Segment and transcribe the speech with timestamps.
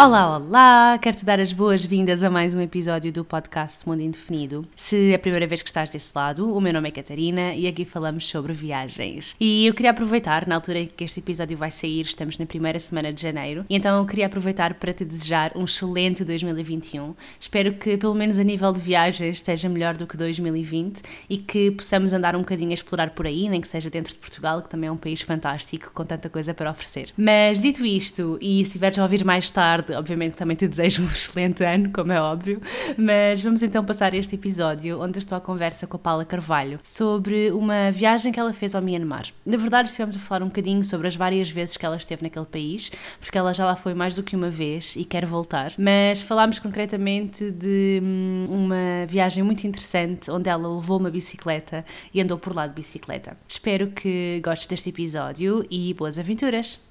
[0.00, 0.96] Olá, olá!
[1.02, 4.64] Quero-te dar as boas-vindas a mais um episódio do podcast Mundo Indefinido.
[4.76, 7.66] Se é a primeira vez que estás desse lado, o meu nome é Catarina e
[7.66, 9.34] aqui falamos sobre viagens.
[9.40, 12.78] E eu queria aproveitar, na altura em que este episódio vai sair, estamos na primeira
[12.78, 17.16] semana de janeiro, e então eu queria aproveitar para te desejar um excelente 2021.
[17.40, 21.72] Espero que, pelo menos a nível de viagens, esteja melhor do que 2020 e que
[21.72, 24.68] possamos andar um bocadinho a explorar por aí, nem que seja dentro de Portugal, que
[24.68, 27.12] também é um país fantástico com tanta coisa para oferecer.
[27.16, 31.06] Mas dito isto, e se estiveres a ouvir mais tarde, obviamente também te desejo um
[31.08, 32.60] excelente ano, como é óbvio,
[32.96, 37.50] mas vamos então passar este episódio onde estou à conversa com a Paula Carvalho sobre
[37.50, 39.26] uma viagem que ela fez ao Myanmar.
[39.44, 42.46] Na verdade, estivemos a falar um bocadinho sobre as várias vezes que ela esteve naquele
[42.46, 46.20] país, porque ela já lá foi mais do que uma vez e quer voltar, mas
[46.20, 52.38] falámos concretamente de hum, uma viagem muito interessante onde ela levou uma bicicleta e andou
[52.38, 53.36] por lá de bicicleta.
[53.48, 56.87] Espero que gostes deste episódio e boas aventuras!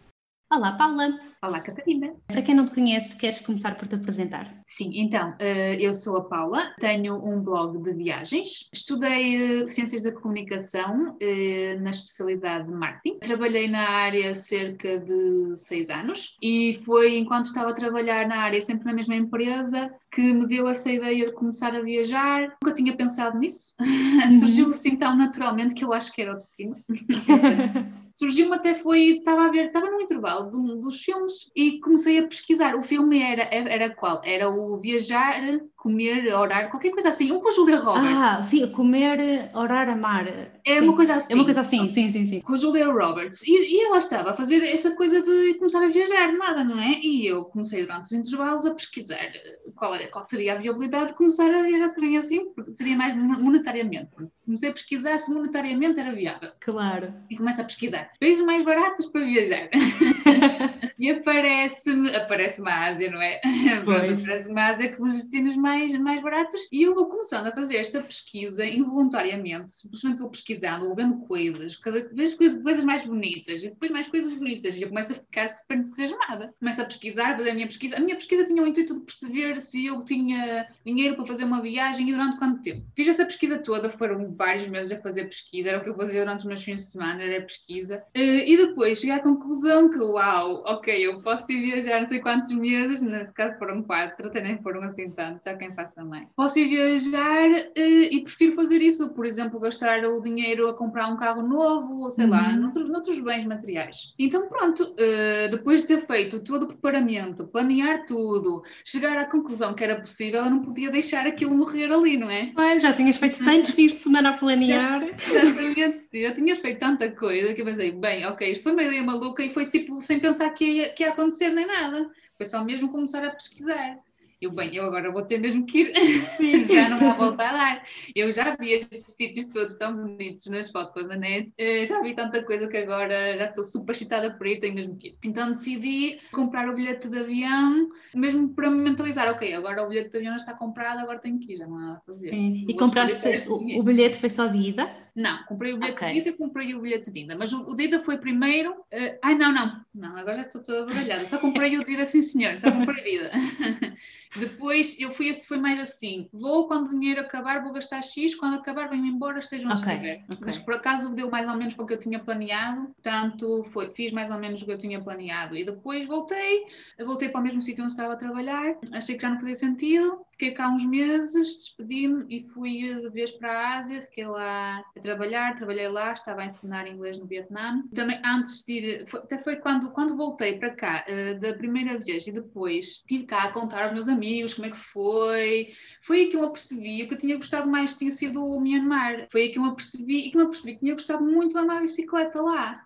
[0.50, 1.20] Olá, Paula!
[1.44, 2.16] Olá, Catarina.
[2.26, 4.64] Para quem não te conhece, queres começar por te apresentar?
[4.66, 10.02] Sim, então, eh, eu sou a Paula, tenho um blog de viagens, estudei eh, Ciências
[10.02, 16.80] da Comunicação eh, na especialidade de Marketing, trabalhei na área cerca de seis anos e
[16.86, 20.90] foi enquanto estava a trabalhar na área, sempre na mesma empresa, que me deu essa
[20.90, 22.56] ideia de começar a viajar.
[22.64, 24.40] Nunca tinha pensado nisso, uhum.
[24.40, 26.78] surgiu assim tão naturalmente que eu acho que era o destino.
[28.18, 32.76] Surgiu-me até foi, estava a ver, estava no intervalo dos filmes e comecei a pesquisar.
[32.76, 34.20] O filme era, era qual?
[34.26, 35.40] Era o Viajar,
[35.76, 37.32] Comer, Orar, qualquer coisa assim.
[37.32, 38.18] Um com a Julia Roberts.
[38.18, 40.28] Ah, sim, Comer, Orar, Amar.
[40.66, 40.82] É sim.
[40.82, 41.34] uma coisa assim.
[41.34, 42.42] É uma coisa assim, sim, sim, sim.
[42.42, 43.44] Com a Julia Roberts.
[43.46, 47.00] E, e ela estava a fazer essa coisa de começar a viajar, nada, não é?
[47.00, 49.32] E eu comecei durante os intervalos a pesquisar
[49.76, 53.16] qual, era, qual seria a viabilidade de começar a viajar também assim, porque seria mais
[53.16, 54.10] monetariamente.
[54.48, 56.52] Comecei a pesquisar se monetariamente era viável.
[56.62, 57.14] Claro.
[57.30, 59.70] E começo a pesquisar países mais baratos para viajar.
[60.98, 63.42] e aparece-me aparece a Ásia, não é?
[63.82, 67.76] Aparece-me a Ásia como os destinos mais, mais baratos e eu vou começando a fazer
[67.76, 73.64] esta pesquisa involuntariamente, simplesmente vou pesquisando, vou vendo coisas, cada vez coisas, coisas mais bonitas
[73.64, 76.54] e depois mais coisas bonitas e eu começo a ficar super entusiasmada.
[76.58, 77.98] Começo a pesquisar, fazer a minha pesquisa.
[77.98, 81.62] A minha pesquisa tinha o intuito de perceber se eu tinha dinheiro para fazer uma
[81.62, 82.86] viagem e durante quanto tempo.
[82.96, 86.22] Fiz essa pesquisa toda, foram vários meses a fazer pesquisa, era o que eu fazia
[86.22, 88.04] durante os meus fins de semana, era pesquisa.
[88.14, 92.20] Eh, e depois cheguei à conclusão que, uau, ok, eu posso ir viajar não sei
[92.20, 96.34] quantos meses, nesse caso foram quatro, até nem foram assim tantos, já quem faça mais.
[96.36, 97.80] Posso ir viajar uh,
[98.12, 102.12] e prefiro fazer isso, por exemplo, gastar o dinheiro a comprar um carro novo, ou
[102.12, 102.32] sei uhum.
[102.32, 104.14] lá, noutros, noutros bens materiais.
[104.20, 109.74] Então pronto, uh, depois de ter feito todo o preparamento, planear tudo, chegar à conclusão
[109.74, 112.52] que era possível, eu não podia deixar aquilo morrer ali, não é?
[112.58, 115.02] Ué, já tinhas feito tantos fins de semana a planear.
[115.04, 119.04] Exatamente, eu tinha feito tanta coisa que eu pensei, bem, ok, isto foi uma ideia
[119.04, 122.10] maluca e foi tipo sem pensar que ia, que ia acontecer nem nada.
[122.38, 123.98] Foi só mesmo começar a pesquisar.
[124.40, 125.94] Eu, bem, eu agora vou ter mesmo que ir,
[126.72, 127.84] já não vou voltar a dar.
[128.16, 132.14] Eu já vi estes sítios todos tão bonitos nas fotos da net, eh, já vi
[132.14, 135.18] tanta coisa que agora já estou super excitada por aí, tenho mesmo que ir.
[135.26, 140.12] Então decidi comprar o bilhete de avião, mesmo para me mentalizar, ok, agora o bilhete
[140.12, 142.32] de avião já está comprado, agora tenho que ir, já não há nada a fazer.
[142.32, 145.07] E compraste, o, o bilhete foi só de ida?
[145.18, 146.14] Não, comprei o bilhete okay.
[146.14, 148.72] de ida e comprei o bilhete de ida, mas o, o de ida foi primeiro,
[148.74, 152.06] uh, ai não, não, não, agora já estou toda baralhada, só comprei o de ida
[152.06, 153.32] sim senhor, só comprei de ida.
[154.36, 158.56] Depois eu fui, foi mais assim: vou quando o dinheiro acabar, vou gastar X, quando
[158.56, 160.24] acabar, venho embora, esteja onde okay, estiver.
[160.26, 160.38] Okay.
[160.46, 163.90] Mas por acaso deu mais ou menos para o que eu tinha planeado, portanto foi,
[163.94, 165.56] fiz mais ou menos o que eu tinha planeado.
[165.56, 166.66] E depois voltei,
[167.00, 170.20] voltei para o mesmo sítio onde estava a trabalhar, achei que já não fazia sentido,
[170.32, 175.00] fiquei cá uns meses, despedi-me e fui de vez para a Ásia, fiquei lá a
[175.08, 177.82] trabalhar, trabalhei lá, estava a ensinar inglês no Vietnã.
[177.96, 181.98] Também antes de ir, foi, até foi quando, quando voltei para cá, uh, da primeira
[181.98, 185.70] vez e depois tive cá a contar aos meus amigos como é que foi.
[186.02, 189.28] Foi aí que eu apercebi, o que eu tinha gostado mais tinha sido o Myanmar.
[189.32, 191.82] Foi aí que eu apercebi e que eu apercebi que tinha gostado muito de andar
[191.82, 192.84] bicicleta lá.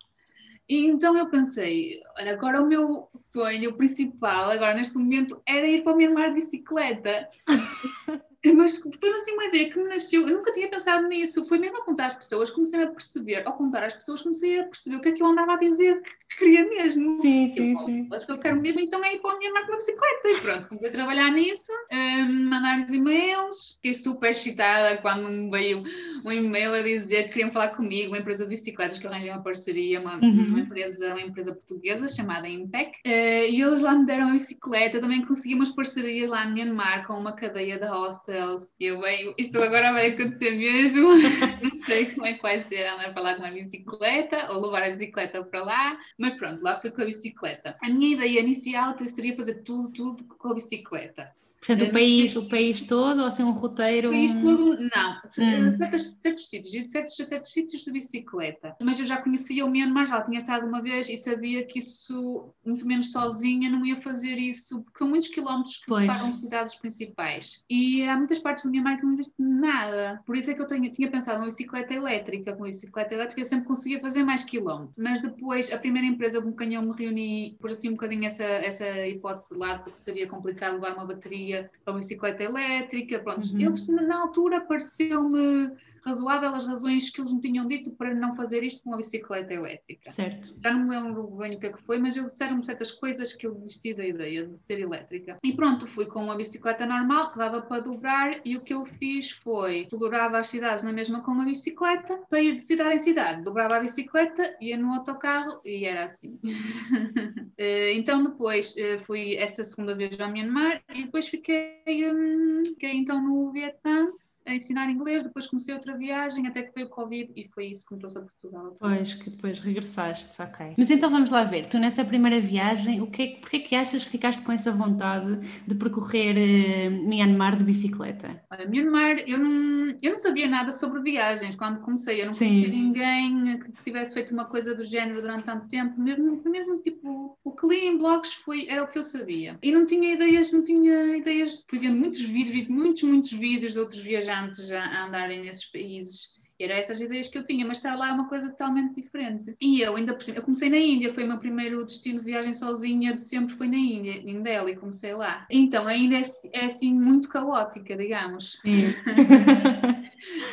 [0.69, 5.93] E então eu pensei, agora o meu sonho principal, agora neste momento, era ir para
[5.93, 7.27] o Myanmar de bicicleta.
[8.43, 11.77] mas foi assim uma ideia que me nasceu, eu nunca tinha pensado nisso, foi mesmo
[11.77, 15.01] a contar às pessoas, comecei a perceber, ao contar às pessoas, comecei a perceber o
[15.01, 17.21] que é que eu andava a dizer que queria mesmo.
[17.21, 18.07] Sim, sim, eu, sim.
[18.11, 20.29] Acho que eu quero mesmo, então é ir para a minha máquina bicicleta.
[20.29, 25.49] E pronto, comecei a trabalhar nisso, um, mandar os e-mails, fiquei super excitada quando me
[25.51, 25.83] veio
[26.25, 29.43] um e-mail a dizer que queriam falar comigo, uma empresa de bicicletas que arranjei uma
[29.43, 30.47] parceria, uma, uhum.
[30.47, 33.09] uma, empresa, uma empresa portuguesa chamada Impec, uh,
[33.49, 37.13] e eles lá me deram a bicicleta, também consegui umas parcerias lá no Myanmar com
[37.13, 37.85] uma cadeia de
[38.31, 38.75] hostels.
[38.79, 41.09] Eu, bem, isto agora vai acontecer mesmo,
[41.61, 44.83] não sei como é que vai ser andar para lá com uma bicicleta ou levar
[44.83, 47.75] a bicicleta para lá, mas pronto, lá fui com a bicicleta.
[47.83, 51.31] A minha ideia inicial seria fazer tudo, tudo com a bicicleta.
[51.61, 54.09] Portanto, o país, o país todo, ou assim um roteiro?
[54.09, 55.11] O país todo, não.
[55.13, 55.69] Hum.
[55.69, 58.75] Certos, certos sítios, de certos, certos sítios de bicicleta.
[58.81, 62.51] Mas eu já conhecia o Myanmar, já tinha estado uma vez e sabia que isso,
[62.65, 66.01] muito menos sozinha, não ia fazer isso, porque são muitos quilómetros que pois.
[66.01, 67.61] separam cidades principais.
[67.69, 70.19] E há muitas partes do Myanmar que não existe nada.
[70.25, 72.55] Por isso é que eu tenho, tinha pensado numa bicicleta elétrica.
[72.55, 74.95] Com a bicicleta elétrica eu sempre conseguia fazer mais quilómetros.
[74.97, 78.43] Mas depois, a primeira empresa com quem eu me reuni, por assim um bocadinho essa,
[78.43, 81.50] essa hipótese de lado, porque seria complicado levar uma bateria
[81.83, 83.45] para uma bicicleta elétrica, pronto.
[83.53, 83.61] Uhum.
[83.61, 85.71] Eles, na altura, pareceu-me
[86.03, 89.53] razoável as razões que eles me tinham dito para não fazer isto com a bicicleta
[89.53, 90.11] elétrica.
[90.11, 90.55] Certo.
[90.61, 93.33] Já não me lembro bem o que é que foi, mas eles disseram-me certas coisas
[93.33, 95.37] que eu desisti da ideia de ser elétrica.
[95.43, 98.85] E pronto, fui com uma bicicleta normal que dava para dobrar e o que eu
[98.85, 102.99] fiz foi explorava as cidades na mesma com a bicicleta para ir de cidade em
[102.99, 103.43] cidade.
[103.43, 106.39] Dobrava a bicicleta, ia no autocarro e era assim.
[107.57, 111.75] Eh, então depois eh, fui essa segunda vez ao Myanmar e depois fiquei,
[112.11, 114.07] hum, fiquei então no Vietnã
[114.45, 117.85] a ensinar inglês, depois comecei outra viagem até que veio o Covid e foi isso
[117.85, 118.75] que me trouxe a Portugal.
[118.79, 120.73] Pois, que depois regressaste, ok.
[120.77, 123.75] Mas então vamos lá ver, tu nessa primeira viagem, o que é, porque é que
[123.75, 128.41] achas que ficaste com essa vontade de percorrer uh, Myanmar de bicicleta?
[128.51, 132.47] Olha, Myanmar, eu não, eu não sabia nada sobre viagens quando comecei, eu não Sim.
[132.47, 136.79] conhecia ninguém que tivesse feito uma coisa do género durante tanto tempo, mesmo, foi mesmo
[136.79, 139.57] tipo, o que li em blogs foi, era o que eu sabia.
[139.61, 143.73] E não tinha ideias, não tinha ideias, fui vendo muitos vídeos, vi muitos, muitos vídeos
[143.73, 146.31] de outros viajantes viajantes a, andarem nesses países.
[146.59, 149.55] E eram essas ideias que eu tinha, mas estar lá é uma coisa totalmente diferente.
[149.59, 152.25] E eu ainda por cima, eu comecei na Índia, foi o meu primeiro destino de
[152.25, 155.47] viagem sozinha de sempre, foi na Índia, em Delhi, comecei lá.
[155.49, 156.21] Então ainda é,
[156.53, 158.59] é assim muito caótica, digamos.
[158.63, 158.91] Uh,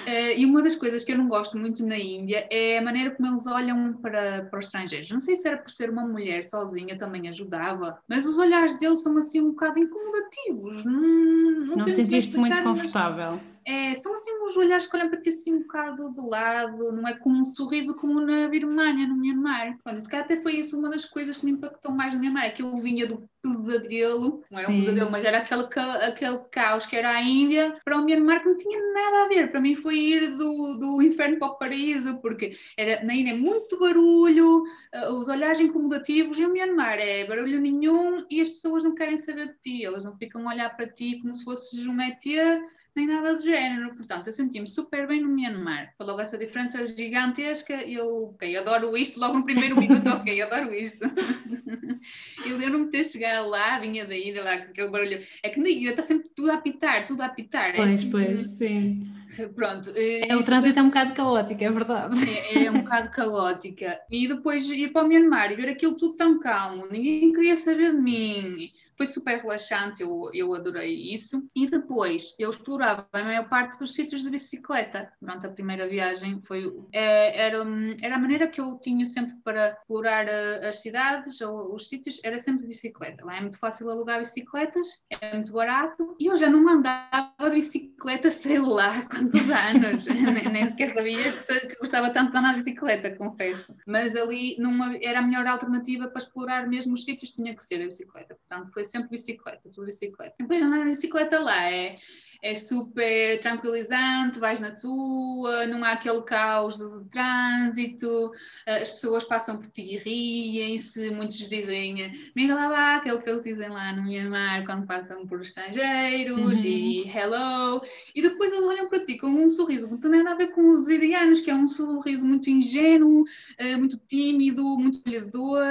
[0.35, 3.29] e uma das coisas que eu não gosto muito na Índia é a maneira como
[3.29, 5.11] eles olham para, para os estrangeiros.
[5.11, 9.03] Não sei se era por ser uma mulher sozinha, também ajudava, mas os olhares deles
[9.03, 10.87] são assim um bocado incomodativos.
[10.87, 13.33] Não, não, não te sentiste muito confortável?
[13.33, 16.91] Mas é, são assim uns olhares que olham para ti assim um bocado de lado,
[16.91, 19.76] não é como um sorriso como na Birmania, no Myanmar.
[19.85, 22.47] Pronto, se calhar até foi isso uma das coisas que me impactou mais no Myanmar,
[22.47, 24.73] é que eu vinha do pesadelo, não era Sim.
[24.73, 25.69] um pesadelo, mas era aquele,
[26.03, 29.50] aquele caos que era a Índia, para o Myanmar que não tinha nada a ver.
[29.50, 33.37] Para mim foi ir do, do inferno para o paraíso, porque era, na Índia é
[33.37, 38.82] muito barulho, uh, os olhares incomodativos, e o Myanmar é barulho nenhum e as pessoas
[38.82, 41.87] não querem saber de ti, elas não ficam a olhar para ti como se fosses
[41.87, 42.62] um métier
[42.94, 43.94] nem nada do género.
[43.94, 45.94] Portanto, eu senti-me super bem no Myanmar.
[46.00, 51.05] Logo essa diferença gigantesca, eu, ok, adoro isto, logo no primeiro minuto, ok, adoro isto.
[52.46, 55.26] eu lembro-me ter chegado lá, vinha da ilha lá com aquele barulho.
[55.43, 57.70] É que na ilha está sempre tudo a apitar, tudo a apitar.
[57.70, 59.12] É pois, é assim, pois, sim.
[59.55, 59.93] Pronto.
[59.94, 62.19] É, o trânsito é um bocado caótico, é verdade.
[62.55, 64.00] É, é um bocado caótica.
[64.11, 67.94] E depois ir para o Myanmar e ver aquilo tudo tão calmo, ninguém queria saber
[67.94, 71.49] de mim foi super relaxante, eu, eu adorei isso.
[71.55, 75.11] E depois eu explorava a maior parte dos sítios de bicicleta.
[75.23, 77.65] Durante a primeira viagem foi é, era,
[78.03, 82.21] era a maneira que eu tinha sempre para explorar uh, as cidades ou os sítios,
[82.25, 83.25] era sempre de bicicleta.
[83.25, 87.50] Lá é muito fácil alugar bicicletas, é muito barato e eu já não andava de
[87.50, 91.33] bicicleta sei lá quantos anos, nem, nem, sequer sabia
[91.69, 93.73] que gostava tanto de andar de bicicleta, confesso.
[93.87, 97.81] Mas ali numa, era a melhor alternativa para explorar mesmo os sítios, tinha que ser
[97.81, 98.35] a bicicleta.
[98.35, 100.35] Portanto, foi sempre bicicleta, tudo bicicleta.
[100.38, 101.99] Depois andar de bicicleta lá é
[102.42, 108.30] é super tranquilizante, vais na tua, não há aquele caos de, de trânsito,
[108.64, 113.68] eh, as pessoas passam por ti e riem-se, muitos dizem Mingalabá, aquele que eles dizem
[113.68, 116.64] lá no Myanmar quando passam por estrangeiros uhum.
[116.64, 117.83] e hello,
[118.14, 120.52] e depois eles olham para ti com um sorriso que não tem nada a ver
[120.52, 123.25] com os indianos, que é um sorriso muito ingênuo,
[123.59, 125.66] eh, muito tímido, muito olhador,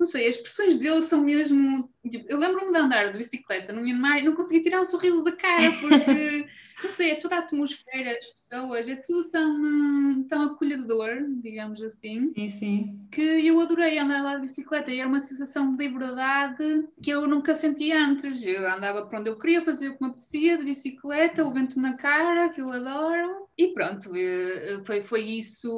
[0.00, 1.88] não sei, as expressões deles são mesmo
[2.28, 5.32] eu lembro-me de andar de bicicleta no Myanmar e não conseguia tirar um sorriso da
[5.32, 6.48] cara porque
[6.82, 12.32] não sei, é toda a atmosfera, as pessoas, é tudo tão, tão acolhedor, digamos assim.
[12.34, 13.00] Sim, sim.
[13.10, 17.26] Que eu adorei andar lá de bicicleta e era uma sensação de liberdade que eu
[17.26, 18.44] nunca senti antes.
[18.44, 21.80] Eu andava para onde eu queria, fazia o que me apetecia de bicicleta, o vento
[21.80, 23.48] na cara, que eu adoro.
[23.56, 25.70] E pronto, eh, foi, foi, isso,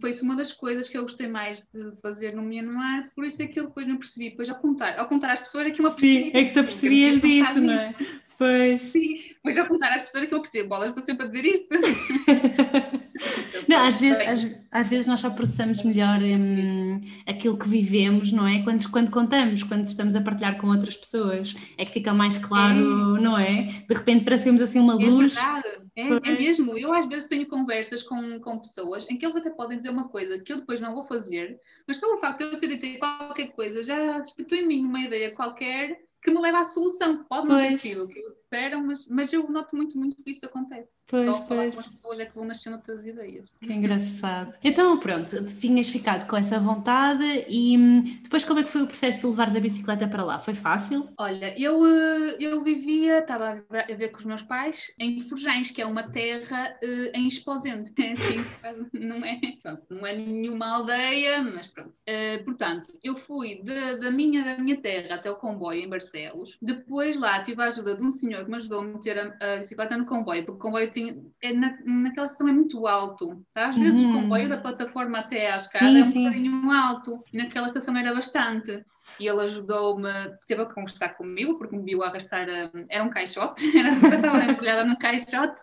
[0.00, 3.40] foi isso uma das coisas que eu gostei mais de fazer no Myanmar, por isso
[3.40, 5.80] é que eu depois me percebi, depois ao contar, ao contar às pessoas é que
[5.80, 6.24] eu me apercebi.
[6.24, 7.94] Sim, é que tu percebias disso, não é?
[8.40, 8.80] Pois.
[8.80, 11.68] Sim, depois ao contar às pessoas que eu percebo, bolas, estou sempre a dizer isto.
[13.68, 18.48] não, às vezes, às, às, vezes nós só processamos melhor hum, aquilo que vivemos, não
[18.48, 18.62] é?
[18.62, 23.18] Quando, quando contamos, quando estamos a partilhar com outras pessoas, é que fica mais claro,
[23.18, 23.20] é.
[23.20, 23.64] não é?
[23.64, 25.36] De repente parecemos assim uma é luz.
[25.36, 26.78] É verdade é, é, mesmo.
[26.78, 30.08] Eu às vezes tenho conversas com, com pessoas em que eles até podem dizer uma
[30.08, 32.98] coisa que eu depois não vou fazer, mas só o facto de eu ser dito
[32.98, 37.24] qualquer coisa já despertou em mim uma ideia qualquer que me leva à solução.
[37.24, 40.30] Pode não ter sido o que eles disseram, mas, mas eu noto muito, muito que
[40.30, 41.06] isso acontece.
[41.08, 43.56] Pois, Só falar com as pessoas é que vão nascendo outras ideias.
[43.60, 44.54] Que engraçado.
[44.62, 48.86] Então, pronto, tinhas ficado com essa vontade e hum, depois como é que foi o
[48.86, 50.40] processo de levares a bicicleta para lá?
[50.40, 51.08] Foi fácil?
[51.16, 55.80] Olha, eu, eh, eu vivia, estava a ver com os meus pais, em Forjães, que
[55.80, 57.92] é uma terra uh, em Esposente.
[58.10, 58.44] Assim,
[58.92, 61.92] não, é, pronto, não é nenhuma aldeia, mas pronto.
[62.00, 66.58] Uh, portanto, eu fui de, da, minha, da minha terra até o comboio em Barcelos.
[66.60, 69.58] Depois lá tive a ajuda de um senhor que me ajudou a meter a, a
[69.58, 73.44] bicicleta no comboio, porque o comboio tinha, é na, naquela estação é muito alto.
[73.54, 73.68] Tá?
[73.68, 74.10] Às vezes uhum.
[74.10, 76.24] o comboio da plataforma até à escada sim, é um sim.
[76.24, 78.84] bocadinho alto, e naquela estação era bastante
[79.18, 80.08] e ele ajudou-me,
[80.46, 84.44] teve a conversar comigo, porque me viu a arrastar, hum, era um caixote, era, estava
[84.44, 85.60] embrulhada num caixote,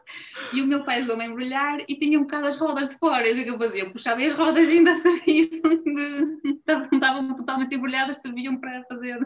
[0.53, 3.27] e o meu pai ajudou-me a embrulhar e tinha um bocado as rodas de fora,
[3.27, 3.84] e o que, é que eu fazia?
[3.84, 6.60] Eu puxava e as rodas ainda serviam de,
[6.91, 9.19] estavam totalmente embrulhadas, serviam para fazer,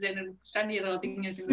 [0.00, 1.44] género, puxar e a rodinha assim,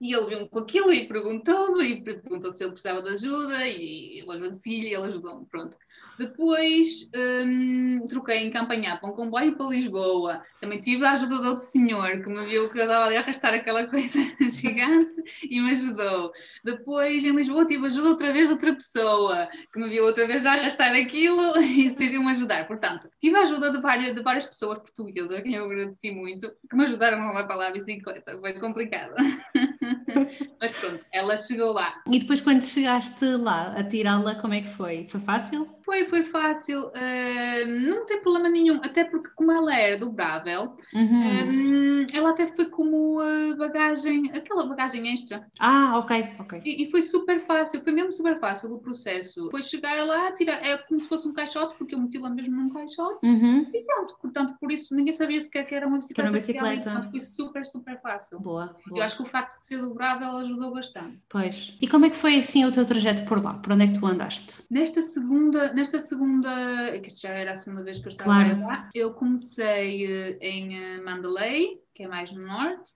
[0.00, 4.30] E ele viu-me aquilo e perguntou-me, e perguntou se eu precisava de ajuda, e eu
[4.30, 5.76] agradeci-lhe e ele ajudou-me, pronto.
[6.18, 10.42] Depois hum, troquei em campanha para um comboio para Lisboa.
[10.60, 13.20] Também tive a ajuda de outro senhor que me viu que eu dava ali a
[13.20, 16.32] arrastar aquela coisa gigante e me ajudou.
[16.64, 20.44] Depois em Lisboa tive ajuda outra vez de outra pessoa que me viu outra vez
[20.44, 22.66] a arrastar aquilo e decidiu-me ajudar.
[22.66, 26.52] Portanto, tive a ajuda de várias, de várias pessoas portuguesas, a quem eu agradeci muito,
[26.68, 28.36] que me ajudaram a levar para lá a bicicleta.
[28.40, 29.14] Foi complicado.
[30.60, 32.02] Mas pronto, ela chegou lá.
[32.10, 35.06] E depois, quando chegaste lá a tirá-la, como é que foi?
[35.08, 35.68] Foi fácil?
[35.84, 36.88] Foi, foi fácil.
[36.88, 42.02] Uh, não tem problema nenhum, até porque, como ela era dobrável, uhum.
[42.02, 45.46] uh, ela até foi como a bagagem, aquela bagagem extra.
[45.58, 46.60] Ah, ok, ok.
[46.64, 49.48] E, e, foi super fácil, foi mesmo super fácil o processo.
[49.50, 52.54] Foi chegar lá, tirar, é como se fosse um caixote, porque eu meti lá mesmo
[52.54, 53.66] num caixote, uhum.
[53.72, 54.16] e pronto.
[54.20, 56.28] Portanto, por isso ninguém sabia sequer que era uma bicicleta.
[56.28, 57.02] Era uma bicicleta.
[57.10, 58.38] Foi super, super fácil.
[58.40, 59.00] Boa, boa.
[59.00, 61.20] Eu acho que o facto de ser dobrável ajudou bastante.
[61.28, 61.76] Pois.
[61.80, 63.54] E como é que foi assim o teu trajeto por lá?
[63.54, 64.62] Por onde é que tu andaste?
[64.70, 68.60] Nesta segunda, nesta segunda, que já era a segunda vez que eu estava claro.
[68.60, 72.92] lá, eu comecei eh, em eh, Mandalay, que é mais no norte.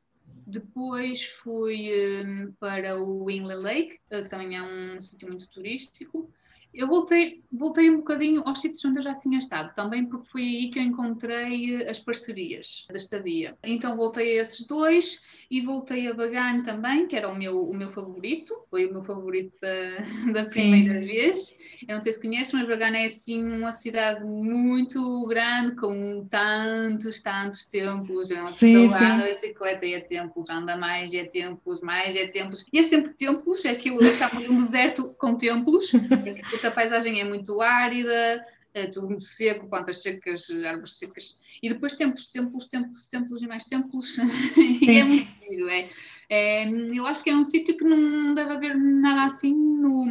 [0.46, 1.88] Depois fui
[2.24, 6.30] um, eh, para o Inle Lake, que também é um sítio muito turístico.
[6.74, 10.42] Eu voltei, voltei um bocadinho aos sítios onde eu já tinha estado, também porque foi
[10.42, 13.58] aí que eu encontrei as parcerias da estadia.
[13.62, 15.22] Então voltei a esses dois
[15.52, 19.04] e voltei a Bagan também, que era o meu, o meu favorito, foi o meu
[19.04, 19.98] favorito da,
[20.32, 21.58] da primeira vez.
[21.86, 27.20] Eu não sei se conheces, mas Bagan é assim uma cidade muito grande, com tantos,
[27.20, 28.30] tantos templos.
[28.30, 32.28] Eu sim, estou lá na bicicleta e é templos, anda mais, é templos, mais, é
[32.28, 32.64] templos.
[32.72, 35.92] E é sempre templos, é aquilo eu chamo de um deserto com templos,
[36.48, 38.42] porque a paisagem é muito árida,
[38.74, 43.46] é tudo muito seco, plantas secas, árvores secas, e depois templos, templos, templos, templos e
[43.46, 44.16] mais templos,
[44.56, 45.90] e é muito giro, é,
[46.28, 50.06] é, eu acho que é um sítio que não deve haver nada assim no,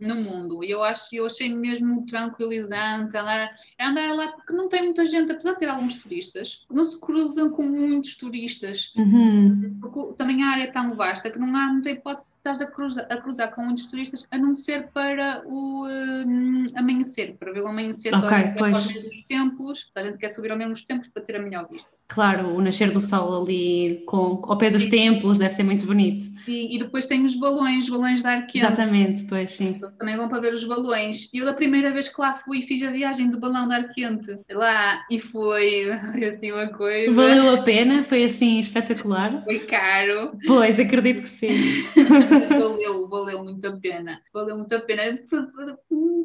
[0.00, 0.62] no mundo.
[0.62, 5.52] Eu acho, eu achei mesmo tranquilizante andar, andar lá porque não tem muita gente, apesar
[5.52, 8.92] de ter alguns turistas, não se cruzam com muitos turistas.
[8.96, 9.76] Uhum.
[9.80, 12.70] Porque também a área é tão vasta que não há muita hipótese de estar a
[12.70, 17.62] cruzar, a cruzar com muitos turistas, a não ser para o um, amanhecer, para ver
[17.62, 19.90] o amanhecer okay, para os mesmos templos.
[19.94, 21.88] A gente quer subir aos mesmos templos para ter a melhor vista.
[22.06, 25.86] Claro, o nascer do sol ali com, ao pé dos sim, templos deve ser muito
[25.86, 26.24] bonito.
[26.44, 28.58] Sim, e depois tem os balões, os balões da Arquente.
[28.58, 29.80] Exatamente, pois sim.
[29.98, 31.32] Também vão para ver os balões.
[31.32, 34.36] E eu da primeira vez que lá fui fiz a viagem de balão da Arquente
[34.50, 35.90] lá e foi
[36.32, 37.12] assim uma coisa.
[37.12, 38.02] Valeu a pena?
[38.02, 39.42] Foi assim espetacular?
[39.44, 40.32] Foi caro.
[40.46, 41.54] Pois, acredito que sim.
[42.48, 44.20] valeu, valeu muito a pena.
[44.32, 45.18] Valeu muito a pena.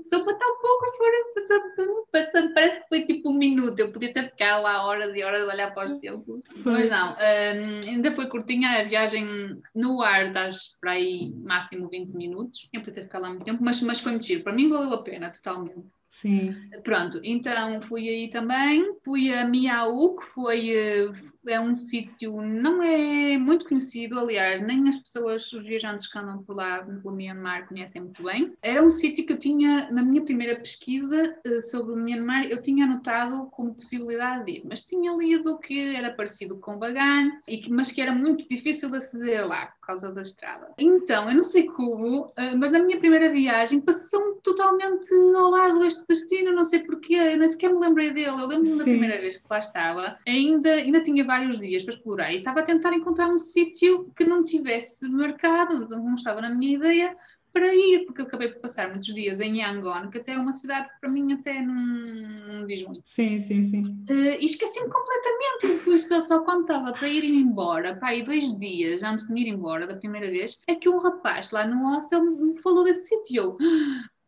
[0.10, 3.79] Para estar um pouco fora, passando, passando, parece que foi tipo um minuto.
[3.79, 6.41] Eu podia até ficar lá horas e horas a olhar para os templos.
[6.65, 12.13] Mas não, um, ainda foi curtinha a viagem no ar, das para aí máximo 20
[12.13, 12.69] minutos.
[12.74, 14.43] Eu podia ter ficado lá muito tempo, mas, mas foi muito giro.
[14.43, 15.86] Para mim valeu a pena totalmente.
[16.10, 16.55] Sim.
[16.83, 21.10] Pronto, então fui aí também, fui a Miau, que foi, eh,
[21.47, 26.43] é um sítio, não é muito conhecido, aliás, nem as pessoas, os viajantes que andam
[26.43, 28.53] por lá, pelo Myanmar, conhecem muito bem.
[28.62, 32.62] Era um sítio que eu tinha, na minha primeira pesquisa eh, sobre o Myanmar, eu
[32.62, 37.57] tinha anotado como possibilidade de ir, mas tinha lido que era parecido com Bagan, e
[37.57, 40.73] que, mas que era muito difícil de aceder lá, por causa da estrada.
[40.77, 45.79] Então, eu não sei como, eh, mas na minha primeira viagem passou totalmente ao lado
[45.79, 48.29] deste destino, não sei porquê, nem sequer me lembrei dele.
[48.41, 52.32] Eu lembro-me da primeira vez que lá estava, ainda, ainda tinha vários dias para explorar
[52.32, 56.75] e estava a tentar encontrar um sítio que não tivesse marcado, não estava na minha
[56.75, 57.16] ideia
[57.52, 60.52] para ir, porque eu acabei por passar muitos dias em Yangon, que até é uma
[60.52, 63.04] cidade que para mim até não, não diz muito.
[63.06, 63.82] Sim, sim, sim.
[64.10, 68.58] Uh, e esqueci-me completamente, depois só, só quando estava para ir embora, para aí dois
[68.58, 71.94] dias antes de me ir embora da primeira vez, é que um rapaz lá no
[71.94, 73.56] hostel me falou desse sítio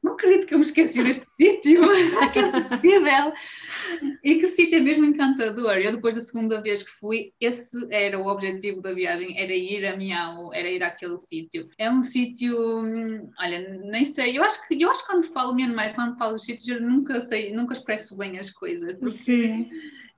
[0.06, 1.82] não acredito que eu me esqueci deste sítio,
[2.32, 3.34] que é possível.
[4.24, 5.78] E que sítio é mesmo encantador.
[5.78, 9.84] Eu, depois da segunda vez que fui, esse era o objetivo da viagem, era ir
[9.86, 11.68] a Miau, era ir àquele sítio.
[11.80, 15.56] É um sítio, hum, olha, nem sei, eu acho que, eu acho que quando falo
[15.56, 18.96] Myanmar, quando falo dos sítios, eu nunca sei, nunca expresso bem as coisas.
[19.12, 19.70] Sim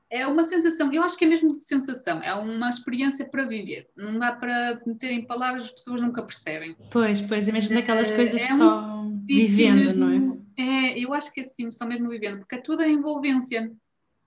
[0.10, 3.88] é uma sensação, eu acho que é mesmo de sensação, é uma experiência para viver.
[3.96, 6.76] Não dá para meter em palavras, as pessoas nunca percebem.
[6.90, 10.64] Pois, pois, é mesmo daquelas coisas é que um só vivendo, mesmo, não é?
[10.64, 13.72] É, eu acho que é assim, só mesmo vivendo, porque é tudo a envolvência.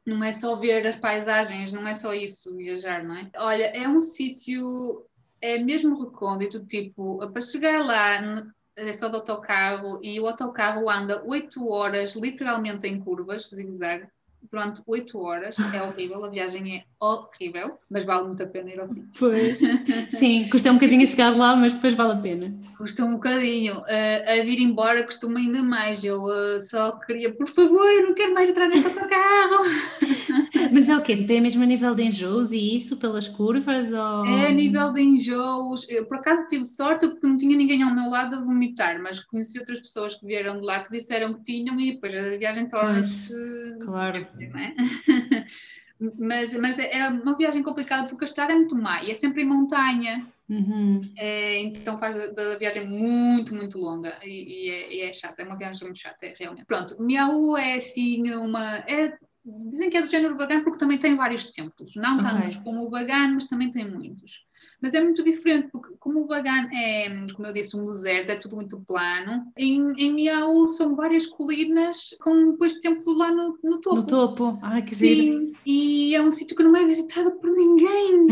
[0.06, 3.30] Não é só ver as paisagens, não é só isso, viajar, não é?
[3.36, 5.04] Olha, é um sítio,
[5.40, 8.44] é mesmo recôndito, tipo, para chegar lá
[8.76, 14.08] é só de autocarro e o autocarro anda 8 horas literalmente em curvas, zigue-zague
[14.50, 15.56] durante 8 horas.
[15.74, 19.10] É horrível, a viagem é horrível, mas vale muito a pena ir ao sítio.
[19.18, 19.58] Pois,
[20.18, 22.54] sim, custa um bocadinho a chegar lá, mas depois vale a pena.
[22.76, 23.78] Custa um bocadinho.
[23.80, 26.04] Uh, a vir embora costuma ainda mais.
[26.04, 29.64] Eu uh, só queria, por favor, eu não quero mais entrar nesse autocarro.
[30.72, 31.16] Mas é o quê?
[31.16, 33.90] Tipo, é mesmo a nível de enjoos e isso pelas curvas?
[33.92, 34.24] Ou...
[34.24, 35.86] É a nível de enjoos.
[35.88, 39.20] Eu, por acaso tive sorte porque não tinha ninguém ao meu lado a vomitar, mas
[39.20, 42.68] conheci outras pessoas que vieram de lá que disseram que tinham e depois a viagem
[42.68, 43.34] torna-se.
[43.84, 44.26] Claro.
[44.38, 44.74] É?
[46.18, 49.14] mas, mas é, é uma viagem complicada porque a estrada é muito má e é
[49.14, 50.26] sempre em montanha.
[50.48, 51.00] Uhum.
[51.16, 55.44] É, então faz da viagem muito, muito longa e, e, é, e, é, chata, é
[55.44, 56.66] uma viagem muito chata, é, realmente.
[56.66, 58.78] Pronto, Miau é assim uma.
[58.78, 62.30] É, Dizem que é do género Bagan porque também tem vários templos, não okay.
[62.30, 64.44] tantos como o Bagan, mas também tem muitos.
[64.80, 68.36] Mas é muito diferente, porque como o Bagan é, como eu disse, um deserto, é
[68.36, 73.80] tudo muito plano, em, em Miau são várias colinas com depois templo lá no, no
[73.80, 73.96] topo.
[73.96, 75.52] No topo, ai que Sim, giro.
[75.66, 78.26] e é um sítio que não é visitado por ninguém.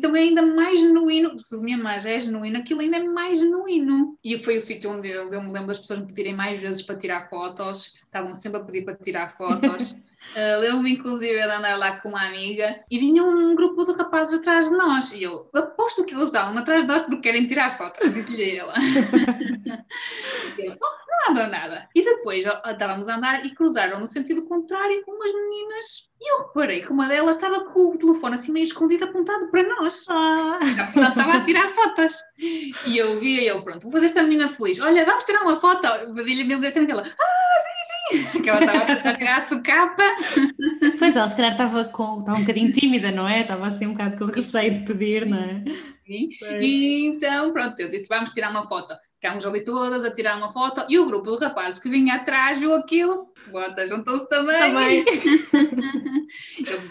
[0.00, 3.38] Então é ainda mais genuíno, se minha mãe já é genuíno, aquilo ainda é mais
[3.38, 4.18] genuíno.
[4.24, 6.80] E foi o sítio onde eu, eu me lembro das pessoas me pedirem mais vezes
[6.80, 9.92] para tirar fotos, estavam sempre a pedir para tirar fotos.
[9.92, 9.96] uh,
[10.58, 14.70] Lembro-me inclusive de andar lá com uma amiga e vinha um grupo de rapazes atrás
[14.70, 15.12] de nós.
[15.12, 18.72] E eu aposto que eles estavam atrás de nós porque querem tirar fotos, disse-lhe ela.
[20.58, 21.88] eu, oh, nada, nada.
[21.94, 26.46] E depois estávamos a andar e cruzaram no sentido contrário com umas meninas e eu
[26.46, 30.04] reparei que uma delas estava com o telefone assim meio escondido apontado para nós.
[30.10, 30.58] Ah.
[30.62, 32.12] Estava a tirar fotos.
[32.38, 34.80] E eu vi e eu, pronto, vou fazer esta menina feliz.
[34.80, 35.88] Olha, vamos tirar uma foto.
[36.14, 38.40] Pedi-lhe mesmo diretamente ela, ah, sim, sim.
[38.42, 40.02] Que ela estava a tirar a socapa.
[40.98, 43.40] Pois ela, se calhar estava, com, estava um bocadinho tímida, não é?
[43.40, 45.46] Estava assim um bocado com receio de pedir, não é?
[46.06, 46.28] Sim.
[46.60, 48.94] E então, pronto, eu disse, vamos tirar uma foto.
[49.20, 52.58] Ficámos ali todas a tirar uma foto e o grupo de rapazes que vinha atrás
[52.58, 54.58] viu aquilo, bota, juntou-se também.
[54.58, 55.04] Também.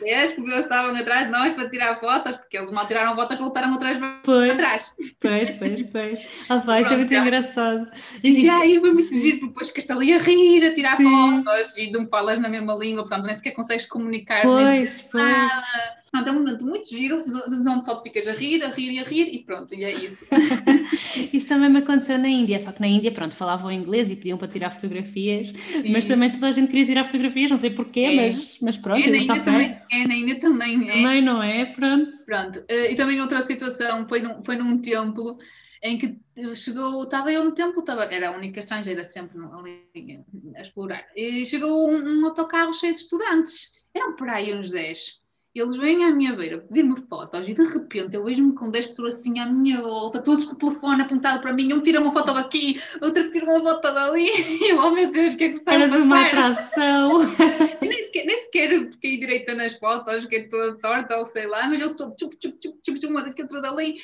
[0.04, 3.40] Eles que eles estavam atrás de nós para tirar fotos, porque eles mal tiraram fotos
[3.40, 4.96] voltaram atrás pois, atrás.
[5.20, 6.28] Pois, pois, pois.
[6.50, 7.90] Ah, vai, isso é muito engraçado.
[8.24, 11.44] E, e aí foi muito giro, porque depois ficaste ali a rir, a tirar Sim.
[11.44, 14.42] fotos e não falas na mesma língua, portanto nem sequer consegues comunicar.
[14.42, 15.24] Pois, pois.
[15.24, 16.00] Nada.
[16.12, 19.00] Não, é um momento muito giro, onde só te ficas a rir, a rir e
[19.00, 20.26] a rir e pronto, e é isso.
[21.34, 24.38] isso também me aconteceu na Índia, só que na Índia, pronto, falavam inglês e pediam
[24.38, 25.92] para tirar fotografias, Sim.
[25.92, 28.16] mas também toda a gente queria tirar fotografias, não sei porquê, é.
[28.16, 30.94] mas, mas pronto, é na Índia também, é na Índia também, é.
[30.94, 32.12] Também não é, pronto.
[32.26, 35.38] Pronto, uh, e também outra situação foi num, foi num templo
[35.84, 36.18] em que
[36.56, 40.24] chegou, estava eu no templo, estava, era a única estrangeira sempre ali
[40.56, 45.19] a explorar, e chegou um, um autocarro cheio de estudantes, eram por aí uns 10
[45.56, 49.16] eles vêm à minha beira pedir-me fotos e de repente eu vejo-me com 10 pessoas
[49.16, 52.34] assim à minha volta, todos com o telefone apontado para mim, um tira uma foto
[52.34, 55.56] daqui, outro tira uma foto dali, e eu, oh meu Deus, o que é que
[55.56, 56.04] se está Eras a passar?
[56.04, 57.12] uma atração.
[58.18, 61.68] eu nem sequer, nem sequer fiquei direita nas fotos, fiquei toda torta ou sei lá,
[61.68, 63.96] mas eles todos chup, chup, chup, chup, chup, uma daqui, outra dali.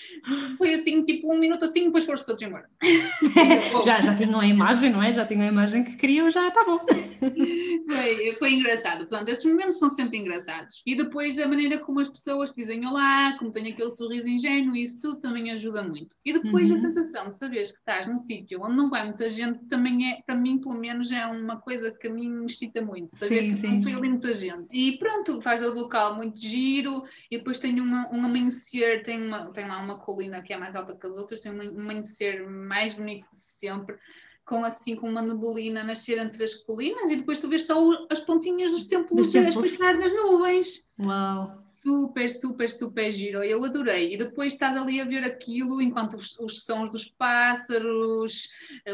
[0.57, 2.69] Foi assim, tipo um minuto assim, depois foram todos embora.
[3.85, 5.11] já, já tinham a imagem, não é?
[5.11, 6.79] Já tinham a imagem que queriam, já está bom.
[7.89, 9.07] foi, foi engraçado.
[9.07, 10.81] Portanto, esses momentos são sempre engraçados.
[10.85, 14.75] E depois a maneira como as pessoas te dizem olá, como têm aquele sorriso ingênuo,
[14.75, 16.15] isso tudo também ajuda muito.
[16.25, 16.77] E depois uhum.
[16.77, 20.21] a sensação de saberes que estás num sítio onde não vai muita gente também é,
[20.25, 23.15] para mim, pelo menos, é uma coisa que a mim me excita muito.
[23.15, 23.67] Saber sim, que sim.
[23.67, 24.67] não foi ali muita gente.
[24.71, 29.51] E pronto, faz o local muito giro e depois tem uma, um amanhecer, tem, uma,
[29.51, 32.95] tem lá uma colina que é mais alta que as outras, tem um amanhecer mais
[32.95, 33.97] bonito de sempre
[34.45, 37.75] com assim com uma neblina nascer entre as colinas e depois tu vês só
[38.11, 40.87] as pontinhas dos templos a explicar nas nuvens.
[40.99, 41.64] Uau!
[41.85, 43.43] Super, super, super giro.
[43.43, 44.15] Eu adorei.
[44.15, 48.49] E depois estás ali a ver aquilo enquanto os, os sons dos pássaros,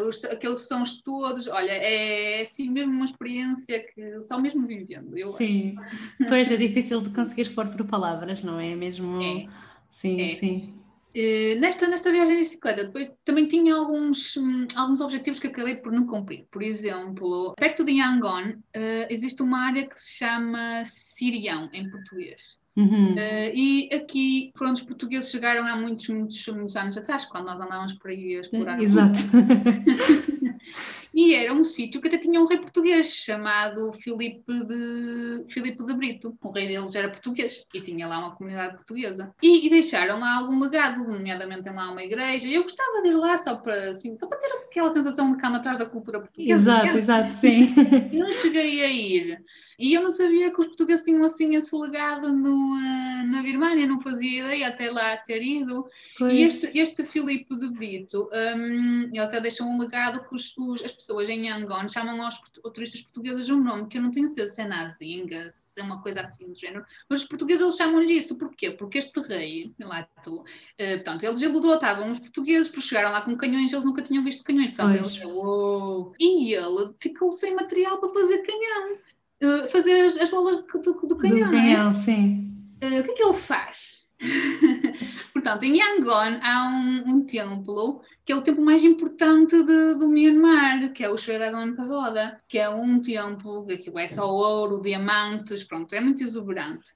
[0.05, 1.47] os, aqueles sons todos.
[1.47, 5.17] Olha, é assim mesmo uma experiência que só mesmo vivendo.
[5.17, 6.25] Eu sim, acho.
[6.27, 8.75] pois é difícil de conseguir pôr por palavras, não é?
[8.75, 9.21] Mesmo.
[9.21, 9.47] É.
[9.89, 10.35] Sim, é.
[10.35, 10.73] sim.
[11.15, 15.75] Uh, nesta, nesta viagem de bicicleta, depois também tinha alguns, um, alguns objetivos que acabei
[15.75, 16.45] por não cumprir.
[16.51, 22.60] Por exemplo, perto de Yangon uh, existe uma área que se chama Sirião, em português.
[22.75, 23.13] Uhum.
[23.13, 27.59] Uh, e aqui foram os portugueses chegaram há muitos, muitos, muitos anos atrás, quando nós
[27.59, 28.81] andávamos por aí a explorar.
[28.81, 29.19] Exato.
[31.13, 35.93] e era um sítio que até tinha um rei português chamado Filipe de, Filipe de
[35.93, 36.37] Brito.
[36.41, 39.33] O rei deles era português e tinha lá uma comunidade portuguesa.
[39.43, 42.47] E, e deixaram lá algum legado, nomeadamente tem lá uma igreja.
[42.47, 45.57] Eu gostava de ir lá só para, assim, só para ter aquela sensação de anda
[45.57, 46.53] atrás da cultura portuguesa.
[46.53, 47.73] Exato, exato, sim.
[48.11, 49.43] E não cheguei a ir.
[49.81, 53.87] E eu não sabia que os portugueses tinham assim esse legado no, uh, na Birmania,
[53.87, 55.87] não fazia ideia até lá ter ido.
[56.19, 56.33] Pois.
[56.33, 60.83] E este, este Filipe de Brito, um, ele até deixou um legado que os, os,
[60.83, 62.39] as pessoas em Yangon chamam aos
[62.75, 65.99] turistas portugueses um nome que eu não tenho certeza se é Nazinga, se é uma
[65.99, 68.37] coisa assim do género, mas os portugueses eles chamam-lhe isso.
[68.37, 68.69] Porquê?
[68.69, 70.43] Porque este rei, lá tu, uh,
[70.77, 74.67] portanto, eles adotavam os portugueses, porque chegaram lá com canhões, eles nunca tinham visto canhões,
[74.67, 75.15] portanto, pois.
[75.15, 76.13] eles, uou!
[76.19, 78.97] E ele ficou sem material para fazer canhão.
[79.41, 81.93] Uh, fazer as, as bolas do, do, do canhão, do canhão é?
[81.93, 82.53] sim.
[82.83, 84.11] Uh, o que é que ele faz?
[85.33, 90.09] Portanto, em Yangon há um, um, templo que é o templo mais importante de, do
[90.09, 95.63] Myanmar, que é o Shwedagon Pagoda, que é um templo que é só ouro, diamantes,
[95.63, 96.91] pronto, é muito exuberante.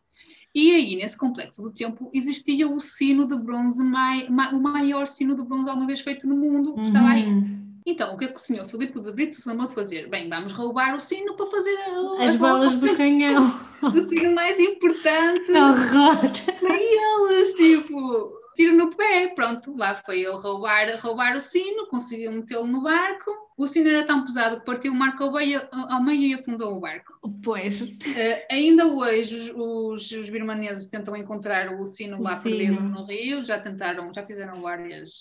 [0.53, 5.07] E aí, nesse complexo do templo, existia o sino de bronze, mai, ma, o maior
[5.07, 6.83] sino de bronze alguma vez feito no mundo, uhum.
[6.83, 7.25] estava aí.
[7.85, 10.09] Então, o que é que o senhor Filipe de Brito se lembrou de fazer?
[10.09, 13.43] Bem, vamos roubar o sino para fazer as, as bolas do canhão.
[13.83, 15.51] o sino mais importante.
[15.53, 16.31] Horror!
[16.59, 19.27] Para eles, tipo, tiro no pé.
[19.35, 24.05] Pronto, lá foi ele roubar, roubar o sino, conseguiu metê-lo no barco o sino era
[24.05, 25.31] tão pesado que partiu o marco ao
[26.03, 27.13] meio, e afundou o barco.
[27.41, 27.81] Pois.
[27.81, 27.93] Uh,
[28.51, 34.11] ainda hoje os, os, birmaneses tentam encontrar o sino lá perdido no rio, já tentaram,
[34.13, 35.19] já fizeram várias,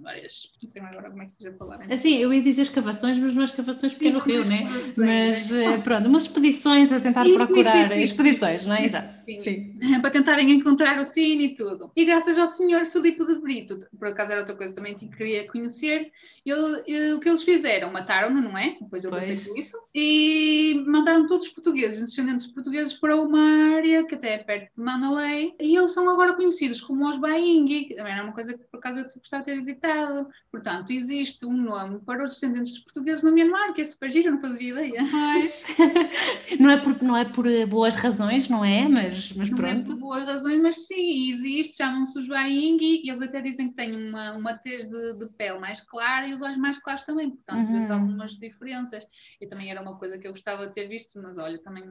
[0.00, 1.94] várias, não sei agora como é que se diz a palavra.
[1.94, 4.68] Assim, eu ia dizer escavações, mas não é escavações porque é no rio, né?
[4.96, 5.78] Mas é.
[5.78, 8.84] pronto, umas expedições a tentar isso, procurar, isso, isso, expedições, não é?
[8.86, 9.12] Exato.
[9.12, 10.00] Sim, sim.
[10.00, 11.90] Para tentarem encontrar o sino e tudo.
[11.94, 15.46] E graças ao senhor Filipe de Brito, por acaso era outra coisa também que queria
[15.46, 16.10] conhecer,
[16.44, 17.65] ele, o que eles fizeram?
[17.90, 18.76] Mataram-no, não é?
[18.80, 19.76] Depois ele feito isso.
[19.94, 24.82] E mandaram todos os portugueses, descendentes portugueses, para uma área que até é perto de
[24.82, 25.54] Manalei.
[25.60, 28.78] E eles são agora conhecidos como os Baingi, que também era uma coisa que por
[28.78, 30.28] acaso eu gostava de ter visitado.
[30.50, 34.40] Portanto, existe um nome para os descendentes portugueses no Myanmar, que é super giro, não
[34.40, 35.02] fazia ideia.
[35.10, 35.66] Pois.
[36.60, 38.88] não, é por, não é por boas razões, não é?
[38.88, 39.74] Mas, mas não pronto.
[39.74, 43.68] Não é por boas razões, mas sim, existe, chamam-se os Baingi, e eles até dizem
[43.68, 47.02] que têm uma, uma tez de, de pele mais clara e os olhos mais claros
[47.04, 47.72] também, portanto, uhum.
[47.72, 49.04] vê-se algumas diferenças.
[49.40, 51.84] E também era uma coisa que eu gostava de ter visto, mas olha, também.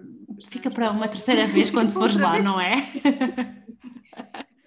[0.49, 2.75] Fica para uma terceira vez quando fores lá, não é?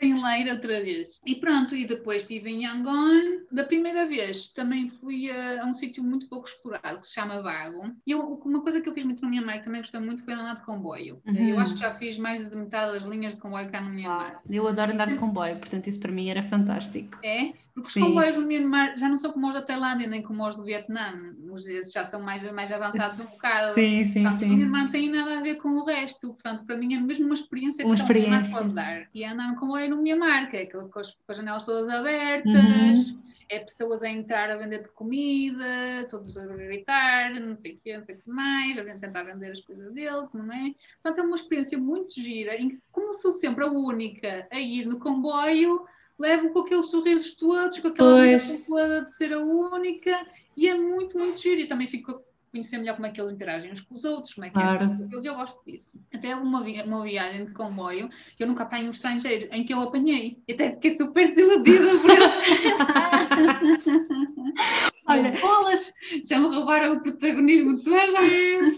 [0.01, 1.21] em Leira outra vez.
[1.27, 3.45] E pronto, e depois estive em Yangon.
[3.51, 7.43] Da primeira vez também fui a, a um sítio muito pouco explorado que se chama
[7.43, 7.93] Vago.
[8.07, 10.35] E eu, uma coisa que eu fiz muito no Myanmar que também gostei muito foi
[10.35, 11.21] andar de comboio.
[11.27, 11.49] Uhum.
[11.49, 14.41] Eu acho que já fiz mais de metade das linhas de comboio cá no Myanmar.
[14.49, 17.19] Eu adoro andar de comboio, portanto isso para mim era fantástico.
[17.23, 17.53] É?
[17.75, 18.01] Porque os Sim.
[18.01, 21.15] comboios do Myanmar já não são como os da Tailândia nem como os do Vietnã.
[21.67, 23.75] Esses já são mais, mais avançados um bocado.
[23.75, 24.53] Sim, sim, portanto, sim.
[24.53, 26.29] O Myanmar não tem nada a ver com o resto.
[26.29, 28.31] Portanto, para mim é mesmo uma experiência que uma só experiência.
[28.31, 29.09] o Myanmar pode dar.
[29.15, 33.22] E andar no comboio no Myanmar, que é com as, janelas todas abertas, uhum.
[33.48, 37.94] é pessoas a entrar a vender de comida, todos a gritar, não sei o que,
[37.94, 40.74] não sei o que mais, a tentar vender as coisas deles, não é?
[41.03, 44.87] Portanto, é uma experiência muito gira, em que, como sou sempre a única a ir
[44.87, 45.87] no comboio,
[46.18, 48.20] levo com aqueles sorrisos todos, com aquela
[48.66, 51.61] toda de ser a única, e é muito, muito giro.
[51.61, 54.47] E também fico conhecer melhor como é que eles interagem uns com os outros, como
[54.47, 54.97] é que é Claro.
[54.97, 56.01] com eles, eu gosto disso.
[56.15, 58.09] Até uma, vi- uma viagem de comboio,
[58.39, 60.39] eu nunca apanhei um estrangeiro, em que eu apanhei.
[60.51, 62.33] Até fiquei super desiludida por eles.
[65.09, 65.33] Olha.
[65.40, 65.92] bolas,
[66.25, 67.97] já me roubaram o protagonismo todo.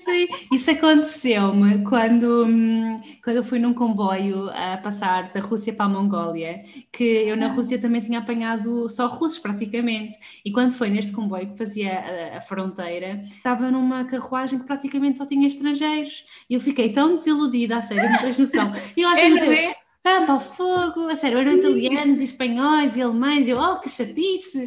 [0.04, 5.86] Sim, isso aconteceu-me quando, hum, quando eu fui num comboio a passar da Rússia para
[5.86, 6.62] a Mongólia,
[6.92, 11.50] que eu na Rússia também tinha apanhado só russos praticamente, e quando foi neste comboio
[11.50, 11.98] que fazia
[12.34, 17.14] a, a fronteira, estava numa carruagem que praticamente só tinha estrangeiros, e eu fiquei tão
[17.16, 18.70] desiludida, a sério, não tens noção.
[18.96, 19.74] Eu acho É, que é?
[20.02, 23.78] Ah, para o fogo, a sério, eram italianos e espanhóis e alemães, e eu, oh,
[23.80, 24.66] que chatice!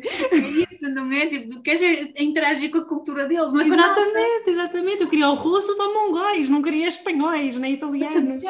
[0.72, 1.28] Isso não é?
[1.28, 3.68] Tipo, queres é interagir com a cultura deles, não é.
[3.68, 5.02] Exatamente, exatamente.
[5.02, 8.44] Eu queria ou russos ou mongóis, não queria espanhóis nem italianos.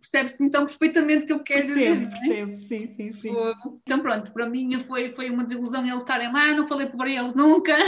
[0.00, 1.98] Percebes então perfeitamente o que eu quero dizer.
[1.98, 2.18] Percebo, é?
[2.20, 3.34] percebo, sim, sim, sim.
[3.82, 7.34] Então pronto, para mim foi, foi uma desilusão eles estarem lá, não falei para eles
[7.34, 7.76] nunca.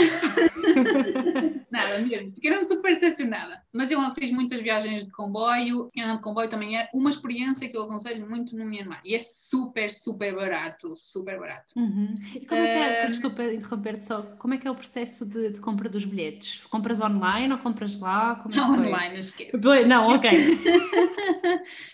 [1.89, 3.61] Nada mesmo, fiquei mesmo super decepcionada.
[3.73, 7.67] Mas eu fiz muitas viagens de comboio, e andar de comboio também é uma experiência
[7.69, 9.01] que eu aconselho muito no Myanmar.
[9.03, 11.73] E é super, super barato, super barato.
[11.75, 12.15] Uhum.
[12.35, 15.25] E como é que é, Eh, desculpa interromper-te só, como é que é o processo
[15.25, 16.65] de, de compra dos bilhetes?
[16.65, 18.35] Compras online ou compras lá?
[18.35, 18.87] Como é Não foi?
[18.87, 19.61] online, esquece.
[19.61, 20.29] Pois, Não, ok,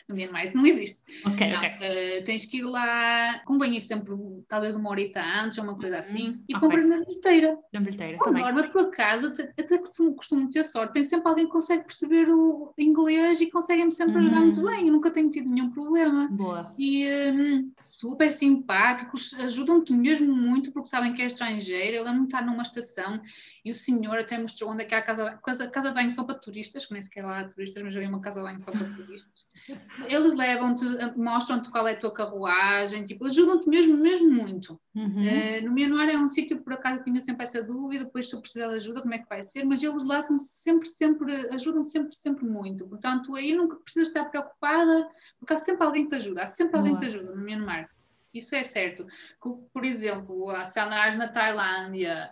[0.08, 1.04] No Myanmar isso não existe.
[1.26, 1.70] ok, Não, ok.
[1.82, 4.14] eh, tens que ir lá, convém ir sempre
[4.48, 6.60] talvez uma horita antes ou uma coisa assim, e ok.
[6.68, 7.58] compras na bilheteira.
[7.74, 8.44] Na bilheteira, Por também.
[8.44, 9.28] norma, por acaso,
[9.58, 10.94] até costumo, costumo ter sorte.
[10.94, 14.44] Tem sempre alguém que consegue perceber o inglês e consegue-me sempre ajudar Uhum.
[14.46, 14.88] muito bem.
[14.88, 16.28] Eu nunca tenho tido nenhum problema.
[16.30, 16.74] Boa.
[16.78, 21.98] E hum, super simpáticos, ajudam-te mesmo muito porque sabem que é estrangeiro.
[21.98, 23.22] Eu lembro-me estar numa estação
[23.64, 26.12] e o senhor até mostrou onde é que era a casa, casa, casa de banho
[26.12, 28.60] só para turistas, que nem sequer lá há turistas, mas havia uma casa de banho
[28.60, 29.48] só para turistas.
[30.08, 30.86] Eles levam-te,
[31.18, 34.80] mostram-te qual é a tua carruagem, tipo, ajudam-te mesmo, mesmo muito.
[34.96, 35.22] Uhum.
[35.22, 38.36] Eh, no Myanmar é um sítio que por acaso tinha sempre essa dúvida, depois se
[38.36, 41.50] eu precisar de ajuda, como é que vai ser, mas eles lá são sempre, sempre,
[41.54, 42.88] ajudam sempre, sempre muito.
[42.88, 46.78] Portanto, aí nunca precisas estar preocupada, porque há sempre alguém que te ajuda, há sempre
[46.78, 47.90] alguém que te ajuda no Myanmar.
[48.34, 49.06] Isso é certo.
[49.74, 52.30] Por exemplo, há salares na Tailândia,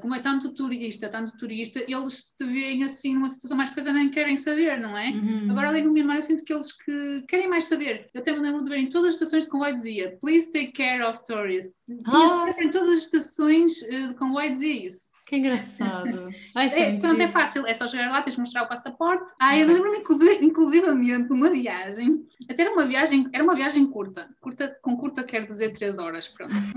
[0.00, 4.10] como é tanto turista, tanto turista, eles te veem assim numa situação mais coisa nem
[4.10, 5.10] querem saber, não é?
[5.10, 5.50] Uhum.
[5.50, 8.08] Agora ali no Myanmar eu sinto que eles que querem mais saber.
[8.14, 10.72] Eu até me lembro de ver em todas as estações de comboio dizia Please take
[10.72, 11.84] care of tourists.
[11.86, 12.46] Tinha Ah.
[12.46, 15.11] sempre em todas as estações eh, de comboio dizia isso.
[15.24, 16.28] Que engraçado.
[16.54, 17.32] Ai, é É, portanto é giro.
[17.32, 19.32] fácil, é só chegar lá, tens de mostrar o passaporte.
[19.40, 19.98] Ah, eu lembro-me
[20.44, 24.28] inclusivamente de uma viagem, até era uma viagem, era uma viagem curta.
[24.40, 26.52] curta com curta quer dizer 3 horas, pronto.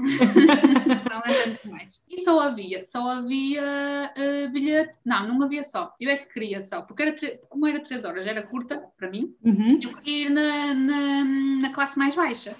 [1.09, 2.03] não é tanto mais.
[2.09, 4.99] E só havia, só havia eh, bilhete.
[5.03, 5.93] Não, não havia só.
[5.99, 9.09] Eu é que queria só, porque era tre- como era 3 horas, era curta para
[9.09, 9.35] mim.
[9.43, 9.79] Uhum.
[9.81, 11.25] Eu queria ir na, na,
[11.61, 12.55] na classe mais baixa.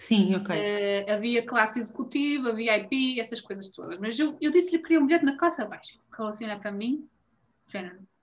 [0.00, 0.56] Sim, ok.
[0.56, 3.98] Eh, havia classe executiva, VIP, essas coisas todas.
[3.98, 5.94] Mas eu, eu disse-lhe que queria um bilhete na classe baixa.
[6.10, 7.06] Ficou assim a olhar para mim,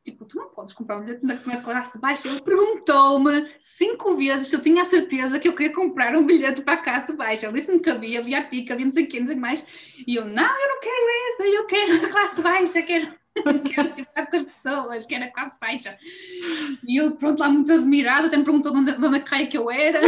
[0.04, 2.28] tipo, tu não podes comprar um bilhete na, na classe baixa.
[2.28, 6.64] Ele perguntou-me cinco vezes se eu tinha a certeza que eu queria comprar um bilhete
[6.64, 7.46] para a classe baixa.
[7.46, 9.42] Ele disse-me que havia VIP, que havia não sei o quê, não sei o que
[9.42, 9.66] mais.
[10.08, 13.14] E eu, não, eu não quero essa, eu quero a classe baixa, quero...
[13.74, 15.98] quero tipo, estar com as pessoas, quero a classe baixa.
[16.88, 19.48] E ele, pronto, lá muito admirado, até me perguntou de onde, de onde é que
[19.48, 20.00] que eu era.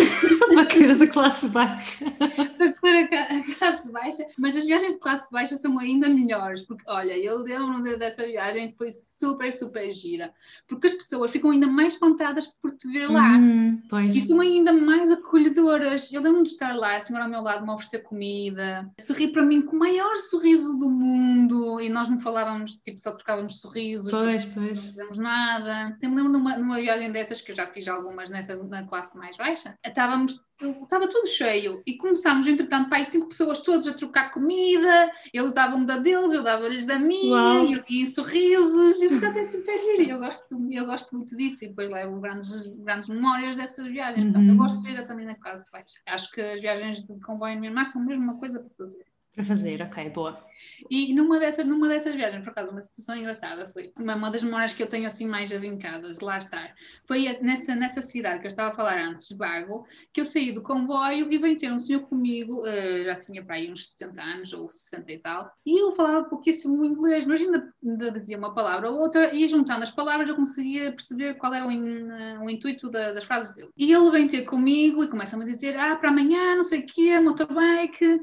[0.47, 2.05] Para quereres a classe baixa.
[2.81, 7.17] para a classe baixa, mas as viagens de classe baixa são ainda melhores, porque olha,
[7.17, 10.33] eu lembro dessa viagem que foi super, super gira,
[10.67, 13.37] porque as pessoas ficam ainda mais espantadas por te ver lá.
[13.37, 13.79] Hum.
[14.13, 16.11] E são ainda mais acolhedoras.
[16.11, 19.43] Eu lembro de estar lá, a senhora ao meu lado me oferecer comida, sorrir para
[19.43, 24.09] mim com o maior sorriso do mundo, e nós não falávamos, tipo, só trocávamos sorrisos,
[24.11, 24.85] Pois, não pois.
[24.85, 25.97] fizemos nada.
[26.01, 29.17] Eu me lembro numa, numa viagem dessas, que eu já fiz algumas nessa, na classe
[29.17, 30.41] mais baixa, estávamos,
[30.81, 35.53] estava tudo cheio e começámos, entretanto, para aí cinco pessoas todas a trocar comida, eles
[35.53, 37.83] davam-me da deles, eu dava-lhes da minha, Uau.
[37.89, 40.01] e, e sorrisos, e portanto é super giro.
[40.03, 44.25] e Eu gosto, eu gosto muito disso e depois levo grandes, grandes memórias dessas viagens.
[44.25, 44.57] Portanto, eu Uhum.
[44.57, 45.99] gosto de viajar também na classe baixa.
[46.07, 49.05] Acho que as viagens de comboio no Myanmar são mesmo uma coisa para fazer.
[49.39, 50.45] Para fazer, ok, boa.
[50.91, 54.43] E numa dessas, numa dessas viagens, por acaso, uma situação engraçada foi uma, uma das
[54.43, 56.75] memórias que eu tenho assim mais avincadas lá estar.
[57.07, 60.61] Foi nessa, nessa cidade que eu estava a falar antes, Bago, que eu saí do
[60.61, 64.51] comboio e veio ter um senhor comigo, eh, já tinha para aí uns 70 anos
[64.51, 68.91] ou 60 e tal, e ele falava pouquíssimo inglês, mas ainda, ainda dizia uma palavra
[68.91, 72.49] ou outra, e juntando as palavras eu conseguia perceber qual era o, in- eh, o
[72.49, 73.69] intuito da- das frases dele.
[73.77, 76.85] E ele vem ter comigo e começa-me a dizer: Ah, para amanhã, não sei o
[76.85, 78.19] quê, motorbike,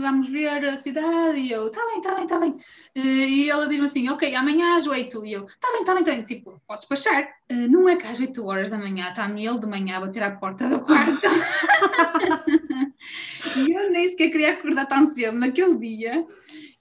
[0.00, 1.38] vamos ver a cidade.
[1.38, 2.56] E eu, tá bem, tá bem, tá bem.
[2.94, 5.26] Eh, e ela diz-me assim: Ok, amanhã às 8.
[5.26, 6.22] E eu, tá bem, tá bem, tá bem.
[6.22, 7.28] Tipo, podes despachar.
[7.48, 10.22] Eh, não é que às 8 horas da manhã está-me ele de manhã a bater
[10.22, 11.20] à porta do quarto.
[13.56, 16.26] e eu nem sequer queria acordar tão cedo naquele dia.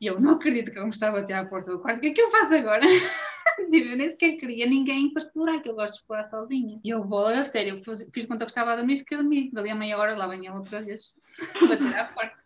[0.02, 2.00] E eu não acredito que ele me estava a bater à porta do quarto.
[2.00, 2.86] O que é que eu faço agora?
[3.70, 6.80] tipo, eu nem sequer queria ninguém para explorar, que eu gosto de explorar sozinha.
[6.84, 9.18] E eu vou, a sério, eu fiz, fiz conta que estava a dormir e fiquei
[9.18, 9.50] a dormir.
[9.54, 11.14] Dali a meia hora lá vem ele outra vez.
[11.68, 12.43] bater à porta.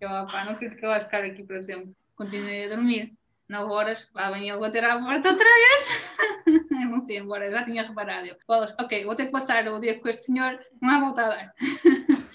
[0.00, 1.92] Eu, opá, não acredito que ele vai ficar aqui para sempre.
[2.14, 3.14] Continuei a dormir.
[3.48, 6.66] 9 horas, lá vem ele bater à porta outra vez.
[6.90, 8.26] não sei, embora, já tinha reparado.
[8.26, 8.36] Eu,
[8.80, 11.54] ok, vou ter que passar o dia com este senhor, não há volta a dar.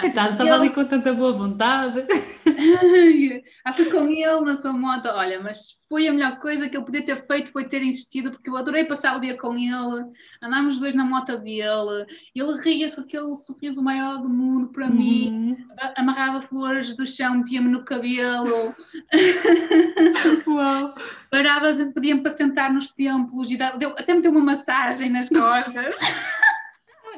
[0.00, 2.06] Coitado, estava ali com tanta boa vontade.
[3.64, 6.84] ah, fui com ele na sua moto, olha, mas foi a melhor coisa que ele
[6.84, 10.04] podia ter feito, foi ter insistido, porque eu adorei passar o dia com ele,
[10.42, 14.86] andámos os dois na moto dele, ele ria-se com aquele sorriso maior do mundo para
[14.86, 14.94] uhum.
[14.94, 15.56] mim,
[15.96, 18.74] amarrava flores do chão, metia-me no cabelo.
[20.46, 20.94] Uau!
[21.30, 25.96] Parava, pediam para sentar nos templos e deu, até me deu uma massagem nas costas.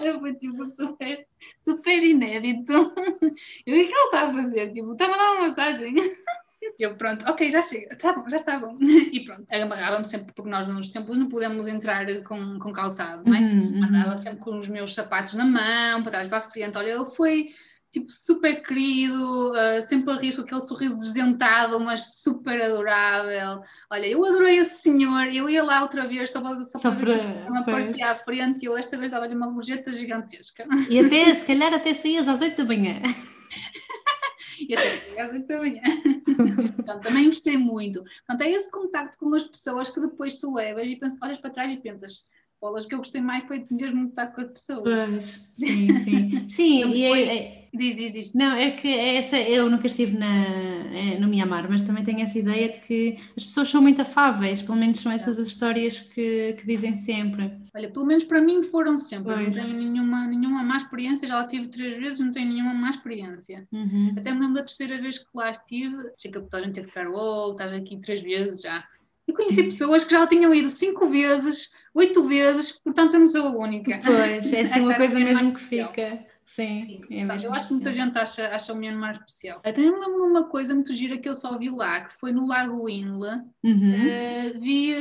[0.21, 1.27] foi tipo super,
[1.59, 2.73] super inédito.
[3.67, 4.73] Eu, o que é que ele está a fazer?
[4.73, 5.95] Tipo, estava a dar uma massagem.
[6.79, 8.77] Eu, pronto, ok, já chega, tá bom, já está bom.
[8.81, 13.35] E pronto, amarrava-me sempre, porque nós nos templos não podemos entrar com, com calçado, não
[13.35, 13.41] é?
[13.41, 13.85] Uhum, uhum.
[13.85, 16.77] Andava sempre com os meus sapatos na mão, para trás para a frente.
[16.77, 17.49] Olha, ele foi
[17.91, 23.63] tipo, super querido, uh, sempre a rir com aquele sorriso desdentado, mas super adorável.
[23.91, 27.07] Olha, eu adorei esse senhor, eu ia lá outra vez só para, só para ver
[27.07, 30.67] se ele aparecia à frente e eu esta vez dava-lhe uma gorjeta gigantesca.
[30.89, 33.03] E até, se calhar até saías às 8 da manhã.
[34.69, 35.83] e até às 8 da manhã.
[36.77, 38.05] Portanto, também gostei muito.
[38.27, 41.51] Portanto, é esse contacto com as pessoas que depois tu levas e pensas, olhas para
[41.51, 42.25] trás e pensas
[42.61, 44.83] bolas que eu gostei mais foi mesmo estar com as pessoas.
[44.83, 46.49] Pois, sim, sim.
[46.51, 48.35] Sim, e é, é, diz, diz, diz.
[48.35, 52.39] Não, é que essa, eu nunca estive na, é, no Mianmar, mas também tenho essa
[52.39, 56.55] ideia de que as pessoas são muito afáveis, pelo menos são essas as histórias que,
[56.59, 57.53] que dizem sempre.
[57.75, 59.57] Olha, pelo menos para mim foram sempre, pois.
[59.57, 62.91] não tenho nenhuma, nenhuma má experiência, já lá tive três vezes, não tenho nenhuma má
[62.91, 63.67] experiência.
[63.73, 64.15] Uhum.
[64.17, 66.93] Até me lembro da terceira vez que lá estive, achei que a gente teve que
[66.93, 68.85] ficar, oh, estás aqui três vezes já.
[69.27, 73.47] Eu conheci pessoas que já tinham ido cinco vezes, oito vezes, portanto eu não sou
[73.47, 74.01] a única.
[74.05, 76.27] Pois, é assim uma coisa mesmo que fica.
[76.51, 77.01] Sim, Sim.
[77.11, 79.61] É eu acho que muita gente acha, acha o Myanmar especial.
[79.65, 82.19] Eu também me lembro de uma coisa muito gira que eu só vi lá, que
[82.19, 83.45] foi no Lago Inla.
[83.63, 83.93] Uhum.
[83.93, 84.93] Uh, vi,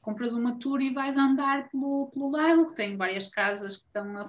[0.00, 4.18] compras uma tour e vais andar pelo, pelo lago, que tem várias casas que estão
[4.18, 4.28] a,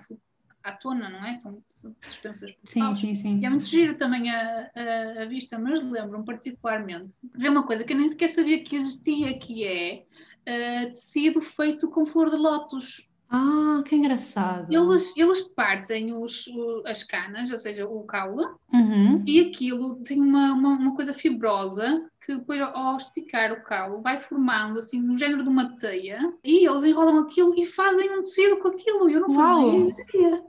[0.63, 1.37] à tona, não é?
[1.37, 1.63] Estão
[2.03, 3.39] suspensas por sim, sim, sim.
[3.39, 7.83] E é muito giro também a, a, a vista, mas lembro-me particularmente ver uma coisa
[7.83, 10.03] que eu nem sequer sabia que existia, que é
[10.47, 13.09] uh, tecido feito com flor de lótus.
[13.29, 14.71] Ah, que engraçado.
[14.71, 16.45] Eles, eles partem os,
[16.85, 19.23] as canas, ou seja, o caule, uhum.
[19.25, 24.19] e aquilo tem uma, uma, uma, coisa fibrosa que depois ao esticar o caule vai
[24.19, 28.57] formando assim um género de uma teia e eles enrolam aquilo e fazem um tecido
[28.57, 29.09] com aquilo.
[29.09, 30.43] Eu não fazia ideia.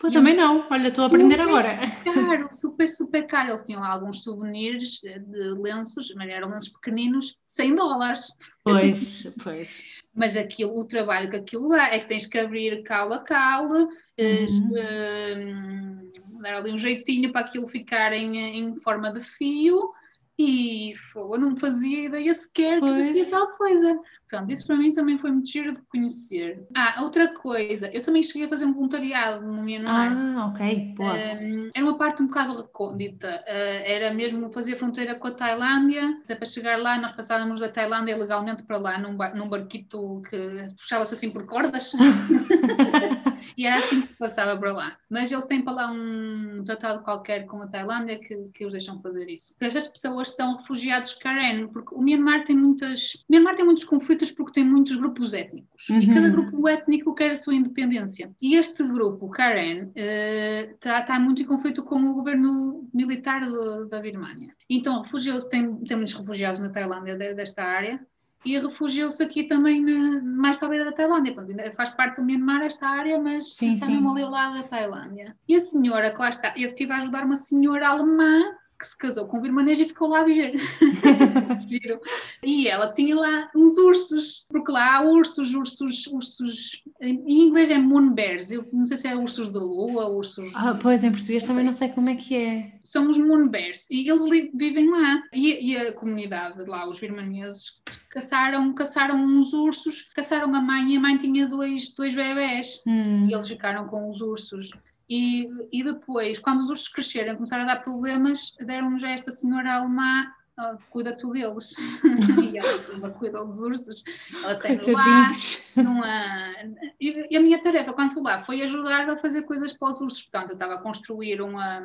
[0.00, 1.78] Pô, também não, olha, estou a aprender agora.
[2.02, 3.50] Caro, super, super caro.
[3.50, 8.28] Eles tinham lá alguns souvenirs de lenços, mas eram lenços pequeninos, 100 dólares.
[8.64, 9.82] Pois, pois.
[10.14, 13.88] Mas aquilo, o trabalho que aquilo dá é que tens que abrir caule a caule,
[14.18, 14.70] uhum.
[14.72, 19.92] uh, dar ali um jeitinho para aquilo ficar em, em forma de fio
[20.38, 22.92] e eu não fazia ideia sequer pois.
[22.92, 23.98] que existia tal coisa.
[24.34, 26.66] Pronto, isso para mim também foi muito giro de conhecer.
[26.76, 30.12] Ah, outra coisa, eu também cheguei a fazer um voluntariado no Myanmar.
[30.12, 31.14] Ah, ok, boa.
[31.14, 36.18] Um, era uma parte um bocado recôndita, uh, era mesmo fazer fronteira com a Tailândia,
[36.24, 40.22] até para chegar lá nós passávamos da Tailândia legalmente para lá num, bar, num barquito
[40.28, 40.36] que
[40.76, 41.92] puxava-se assim por cordas.
[43.56, 44.96] e era assim que se passava para lá.
[45.08, 49.00] Mas eles têm para lá um tratado qualquer com a Tailândia que, que os deixam
[49.00, 49.54] fazer isso.
[49.60, 53.14] Estas pessoas são refugiados Karen, porque o Myanmar tem muitas.
[53.14, 56.00] O Myanmar tem muitos conflitos porque tem muitos grupos étnicos uhum.
[56.00, 58.30] e cada grupo étnico quer a sua independência.
[58.40, 63.88] E este grupo, Karen, está uh, tá muito em conflito com o governo militar de,
[63.88, 64.54] da Birmânia.
[64.68, 68.00] Então, refugiou-se, tem, tem muitos refugiados na Tailândia desta área,
[68.44, 71.34] e refugiou-se aqui também na, mais para a beira da Tailândia.
[71.74, 75.34] faz parte do Myanmar esta área, mas sim, está mesmo ali ao lado da Tailândia.
[75.48, 78.42] E a senhora que lá está, eu estive a ajudar uma senhora alemã
[78.84, 80.54] que se casou com um birmanês e ficou lá a viver.
[81.66, 81.98] Giro.
[82.42, 86.82] E ela tinha lá uns ursos, porque lá há ursos, ursos, ursos.
[87.00, 90.52] Em inglês é moon bears, eu não sei se é ursos da lua, ursos.
[90.54, 92.72] Ah, pois, em português também não sei como é que é.
[92.84, 95.22] São os moon bears e eles vivem lá.
[95.32, 100.96] E, e a comunidade lá, os birmaneses, caçaram, caçaram uns ursos, caçaram a mãe e
[100.98, 102.82] a mãe tinha dois, dois bebés.
[102.86, 103.26] Hum.
[103.28, 104.70] E eles ficaram com os ursos.
[105.08, 109.74] E, e depois, quando os ursos cresceram, começaram a dar problemas, deram-nos a esta senhora
[109.74, 110.26] alemã
[110.58, 111.74] oh, cuida tu deles.
[112.52, 114.02] e ela, cuida dos ursos,
[114.42, 116.64] ela tem lá, há...
[117.00, 120.22] e, a minha tarefa quando fui lá foi ajudar a fazer coisas para os ursos,
[120.22, 121.82] portanto eu estava a construir uma,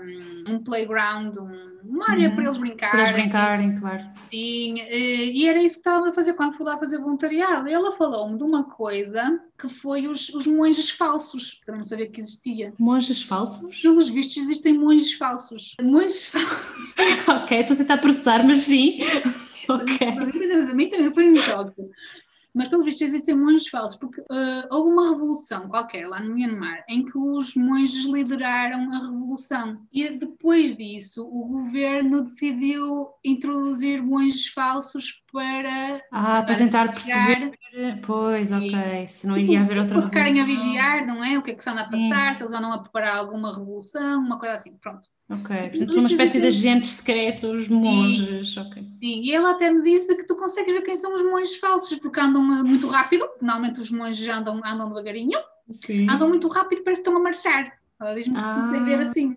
[0.47, 2.91] um playground, um, uma área para eles brincarem.
[2.91, 4.03] Para eles brincarem, claro.
[4.29, 7.67] Sim, e, e era isso que estava a fazer quando fui lá fazer voluntariado.
[7.67, 12.10] Ela falou-me de uma coisa que foi os, os monges falsos, que eu não sabia
[12.10, 12.74] que existia.
[12.80, 13.82] Monges falsos?
[13.82, 15.76] Pelos vistos existem monges falsos.
[15.82, 16.95] Monges falsos.
[17.28, 18.99] ok, estou a tentar processar, mas sim.
[19.68, 19.97] ok.
[19.97, 21.82] Para mim também foi um choque
[22.60, 26.84] mas pelo visto existem monges falsos, porque uh, houve uma revolução qualquer lá no Myanmar
[26.89, 34.47] em que os monges lideraram a revolução e depois disso o governo decidiu introduzir monges
[34.47, 37.53] falsos para ah, para tentar perceber
[38.05, 40.22] pois, ok, se não iria haver outra revolução.
[40.22, 41.38] ficarem a vigiar, não é?
[41.38, 42.38] O que é que se anda a passar, Sim.
[42.39, 46.09] se eles andam a preparar alguma revolução, uma coisa assim, pronto Ok, portanto são uma
[46.09, 48.84] espécie de agentes secretos, monges, sim, ok.
[48.88, 51.99] Sim, e ela até me disse que tu consegues ver quem são os monges falsos,
[51.99, 55.38] porque andam muito rápido, normalmente os monges andam, andam devagarinho,
[55.86, 56.09] sim.
[56.09, 57.77] andam muito rápido, parece que estão a marchar.
[58.01, 58.45] Ela diz-me que ah.
[58.45, 59.36] se consegue ver assim.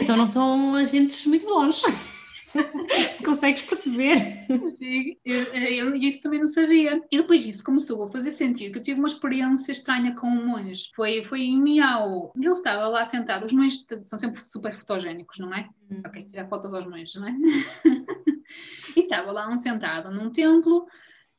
[0.00, 1.82] Então não são agentes muito bons.
[3.14, 4.46] Se consegues perceber.
[4.78, 7.02] Sim, eu, eu, isso também não sabia.
[7.10, 10.46] E depois disso começou a fazer sentido que eu tive uma experiência estranha com um
[10.46, 10.90] monge.
[10.94, 12.32] Foi, foi em Miau.
[12.36, 13.44] Ele estava lá sentado.
[13.44, 15.68] Os monges são sempre super fotogénicos, não é?
[15.90, 15.96] Hum.
[15.96, 17.34] Só queres tirar fotos aos monges, não é?
[18.96, 20.86] e estava lá um sentado num templo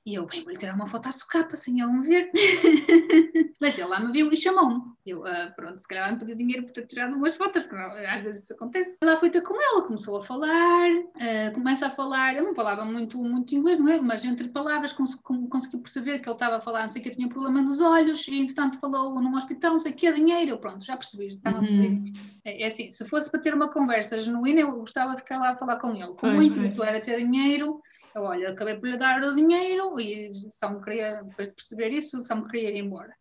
[0.07, 2.31] e eu, bem, vou-lhe tirar uma foto à socapa, sem ele me ver.
[3.59, 4.81] Mas ele lá me viu e chamou-me.
[5.05, 8.23] Eu, uh, pronto, se calhar me pediu dinheiro por ter tirado umas fotos, porque às
[8.23, 8.95] vezes isso acontece.
[9.03, 12.85] Lá foi ter com ela, começou a falar, uh, começa a falar, eu não falava
[12.85, 13.99] muito, muito inglês, não é?
[13.99, 15.13] Mas entre palavras cons
[15.49, 18.25] consegui perceber que ele estava a falar, não sei o que, tinha problema nos olhos,
[18.29, 20.51] e entretanto falou num hospital, não sei o que, dinheiro.
[20.51, 22.05] Eu, pronto, já percebi, estava uhum.
[22.45, 25.37] a é, é assim, se fosse para ter uma conversa genuína, eu gostava de ficar
[25.37, 26.13] lá a falar com ele.
[26.13, 27.81] Com o intuito era ter dinheiro
[28.17, 31.89] eu, olha, acabei por lhe dar o dinheiro e só me queria, depois de perceber
[31.91, 33.13] isso, só me queria ir embora.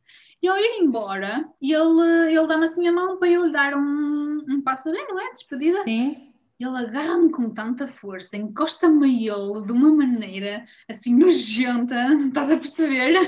[0.42, 4.44] E ao ir embora, ele, ele dá-me assim a mão para eu lhe dar um,
[4.48, 5.32] um passo bem, não é?
[5.32, 5.82] Despedida.
[5.82, 6.32] Sim.
[6.58, 12.56] Ele agarra-me com tanta força, encosta-me a ele de uma maneira assim nojenta, estás a
[12.56, 13.18] perceber?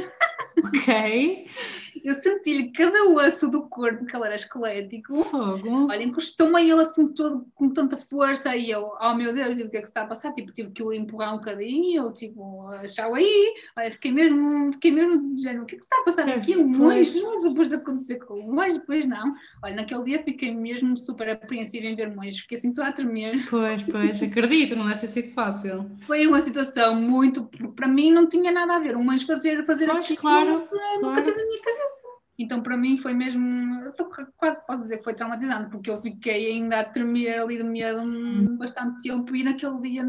[0.64, 1.46] Ok.
[2.04, 5.24] Eu senti-lhe cada osso do corpo, que ele era esquelético.
[5.24, 5.88] Fogo.
[5.90, 9.76] Olha, encostou-me ele assim todo com tanta força e eu, oh meu Deus, o que
[9.76, 10.32] é que está a passar?
[10.32, 13.54] Tipo, tive que o empurrar um bocadinho, eu tipo, achava aí.
[13.76, 16.54] Olha, fiquei mesmo, fiquei mesmo de género, o que é que está a passar aqui?
[16.56, 19.34] Mas depois de acontecer com o mas depois não.
[19.62, 23.36] Olha, naquele dia fiquei mesmo super apreensiva em ver monges, fiquei assim toda a tremer.
[23.48, 25.90] Pois, pois, acredito, não deve ter sido fácil.
[26.00, 27.44] Foi uma situação muito,
[27.76, 30.68] para mim não tinha nada a ver, um monge fazer, fazer pois, aquilo, claro, nunca,
[30.68, 31.02] claro.
[31.02, 31.97] nunca na minha cabeça.
[32.38, 33.92] Então, para mim, foi mesmo.
[34.36, 38.00] Quase posso dizer que foi traumatizante, porque eu fiquei ainda a tremer ali de medo
[38.00, 38.56] hum.
[38.56, 40.04] bastante tempo e naquele dia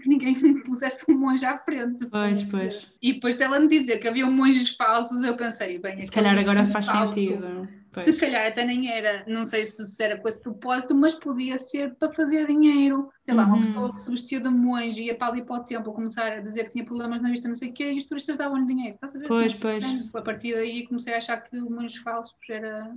[0.00, 2.04] que ninguém me pusesse um monge à frente.
[2.06, 2.94] Pois, pois.
[3.00, 6.00] E depois dela me dizer que havia monges falsos, eu pensei, bem.
[6.00, 7.68] Se calhar agora faz falso, sentido.
[8.04, 8.16] Pois.
[8.16, 11.94] Se calhar até nem era, não sei se era com esse propósito, mas podia ser
[11.96, 13.10] para fazer dinheiro.
[13.22, 13.54] Sei lá, uhum.
[13.54, 16.40] uma pessoa que se vestia de monge ia para ali para o templo começar a
[16.40, 18.94] dizer que tinha problemas na vista, não sei o quê, e os turistas davam-lhe dinheiro.
[18.94, 19.28] Estás a ver?
[19.28, 19.84] Pois, assim, pois.
[20.14, 22.90] A partir daí comecei a achar que monges falsos era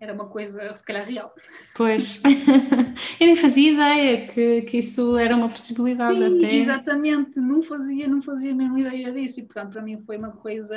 [0.00, 1.34] era uma coisa, se calhar, real.
[1.76, 2.20] Pois,
[3.20, 6.54] eu nem fazia ideia que, que isso era uma possibilidade Sim, até.
[6.54, 10.76] exatamente, não fazia, não fazia mesmo ideia disso e, portanto, para mim foi uma coisa,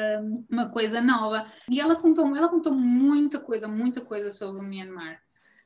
[0.49, 1.45] uma coisa nova.
[1.69, 5.19] E ela contou, ela contou muita coisa, muita coisa sobre o Myanmar.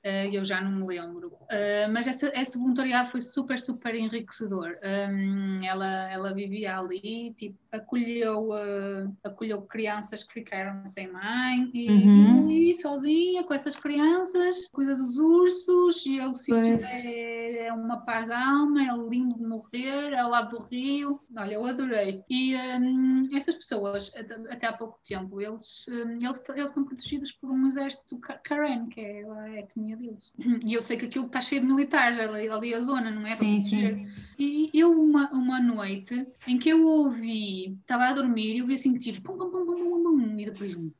[0.06, 1.30] Uh, eu já não me lembro.
[1.30, 4.78] Uh, mas essa, esse voluntariado foi super, super enriquecedor.
[4.84, 11.90] Um, ela, ela vivia ali, tipo, acolheu, uh, acolheu crianças que ficaram sem mãe e
[11.90, 12.45] uhum.
[12.76, 18.30] Sozinha com essas crianças, cuida dos ursos e é o sítio é, é, uma paz
[18.30, 21.20] da alma, é lindo de morrer, é ao lado do rio.
[21.36, 22.24] Olha, eu adorei.
[22.30, 24.12] E um, essas pessoas,
[24.50, 29.02] até há pouco tempo, eles, um, eles, eles estão protegidos por um exército Karen, que
[29.02, 30.34] é a etnia deles.
[30.66, 33.36] E eu sei que aquilo está cheio de militares ali, ali a zona, não é?
[33.36, 34.08] Sim, sim.
[34.38, 38.74] E eu, uma, uma noite em que eu ouvi estava a dormir e eu vi
[38.74, 40.92] assim tiros, pum, pum, pum, pum, pum, pum, e depois um.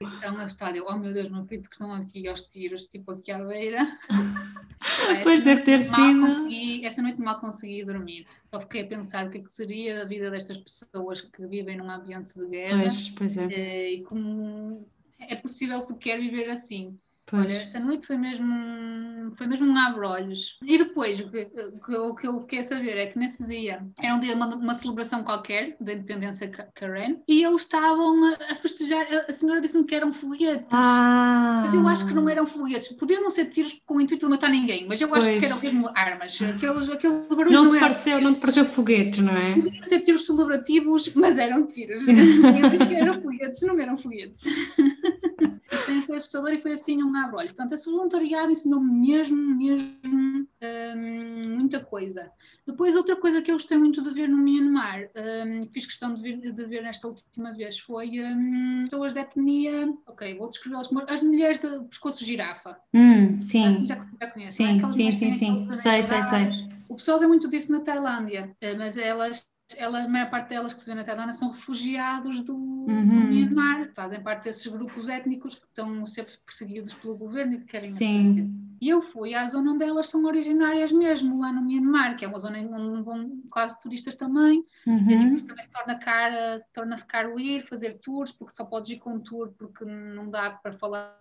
[0.00, 3.30] Então, assustado, eu, oh meu Deus, não acredito que estão aqui aos tiros, tipo aqui
[3.30, 3.86] à beira.
[5.22, 6.20] pois deve ter sido.
[6.20, 8.26] Consegui, essa noite mal consegui dormir.
[8.46, 11.76] Só fiquei a pensar o que, é que seria da vida destas pessoas que vivem
[11.76, 12.82] num ambiente de guerra.
[12.82, 13.44] Pois, pois é.
[13.50, 14.86] Eh, e como
[15.18, 16.98] é possível sequer viver assim.
[17.32, 20.58] Olha, essa noite foi mesmo, foi mesmo um abre-olhos.
[20.62, 24.14] E depois, o que, o que eu fiquei a saber é que nesse dia era
[24.14, 29.06] um dia de uma, uma, celebração qualquer da independência Karen e eles estavam a, festejar.
[29.28, 31.62] A senhora disse-me que eram foguetes, ah.
[31.64, 32.88] mas eu acho que não eram foguetes.
[32.94, 35.38] Podiam não ser tiros com o intuito de matar ninguém, mas eu acho pois.
[35.38, 36.38] que eram mesmo armas.
[36.40, 39.54] Aqueles, aquele barulho não, não te pareceu, não te pareceu foguetes, não é?
[39.54, 42.06] Podiam ser tiros celebrativos, mas eram tiros.
[42.96, 44.46] eram foguetes, não eram foguetes.
[45.70, 47.52] Isto foi assustador e foi assim um abre-olhos.
[47.52, 52.30] Portanto, esse voluntariado ensinou-me mesmo, mesmo hum, muita coisa.
[52.66, 56.22] Depois, outra coisa que eu gostei muito de ver no Myanmar, hum, fiz questão de
[56.22, 61.04] ver, de ver nesta última vez, foi hum, pessoas de etnia, ok, vou descrevê-las como
[61.08, 62.78] as mulheres de pescoço girafa.
[62.94, 63.66] Hum, sim.
[63.66, 64.88] Assim, já, já conheço, sim, é?
[64.88, 65.64] sim, sim, sim.
[65.74, 66.68] Sei, sei, sei.
[66.88, 69.46] O pessoal vê muito disso na Tailândia, eh, mas elas
[69.76, 73.08] ela, a maior parte delas que se vê na Tailândia são refugiados do, uhum.
[73.08, 77.66] do Myanmar, fazem parte desses grupos étnicos que estão sempre perseguidos pelo governo e que
[77.66, 78.54] querem Sim.
[78.80, 82.28] E eu fui à zona onde elas são originárias mesmo, lá no Myanmar, que é
[82.28, 85.10] uma zona onde vão quase turistas também, uhum.
[85.10, 88.98] e isso também se torna caro, torna-se caro ir, fazer tours, porque só podes ir
[88.98, 91.18] com um tour porque não dá para falar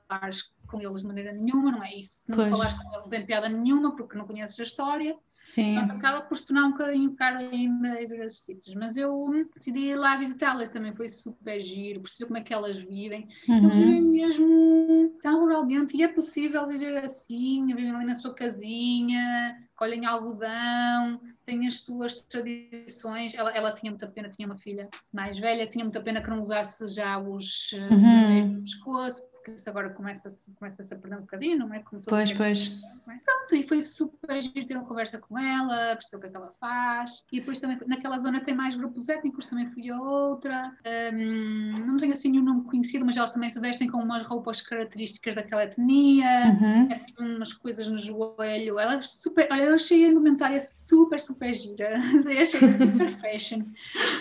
[0.67, 2.29] com eles de maneira nenhuma, não é isso?
[2.29, 2.51] Não pois.
[2.51, 5.17] falares com eles não tem piada nenhuma porque não conheces a história.
[5.47, 5.75] Sim.
[5.75, 8.75] Portanto, acaba por se tornar um bocadinho caro ainda ir ver esses sítios.
[8.75, 12.75] Mas eu decidi ir lá visitá-las também, foi super giro, perceber como é que elas
[12.75, 13.29] vivem.
[13.47, 13.57] Uhum.
[13.57, 19.57] Eles vivem mesmo tão ruralmente e é possível viver assim, vivem ali na sua casinha,
[19.77, 23.33] colhem algodão, têm as suas tradições.
[23.33, 26.41] Ela, ela tinha muita pena, tinha uma filha mais velha, tinha muita pena que não
[26.41, 28.63] usasse já os, uhum.
[28.63, 31.79] os pescoço, porque isso agora começa-se começa -se a perder um bocadinho, não é?
[31.79, 32.77] Como pois, pois.
[33.07, 33.17] É?
[33.25, 36.35] Pronto, e foi super giro ter uma conversa com ela, perceber o que é que
[36.35, 37.25] ela faz.
[37.31, 40.75] E depois também, naquela zona tem mais grupos étnicos, também fui a outra.
[41.13, 44.61] Um, não tenho assim nenhum nome conhecido, mas elas também se vestem com umas roupas
[44.61, 46.91] características daquela etnia, uhum.
[46.91, 48.77] assim, umas coisas no joelho.
[48.77, 51.97] Ela é super, olha, eu achei a indumentária super, super gira.
[52.41, 53.61] achei super fashion.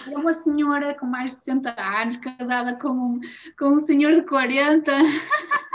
[0.07, 3.21] É uma senhora com mais de 60 anos, casada com um,
[3.59, 4.93] com um senhor de 40.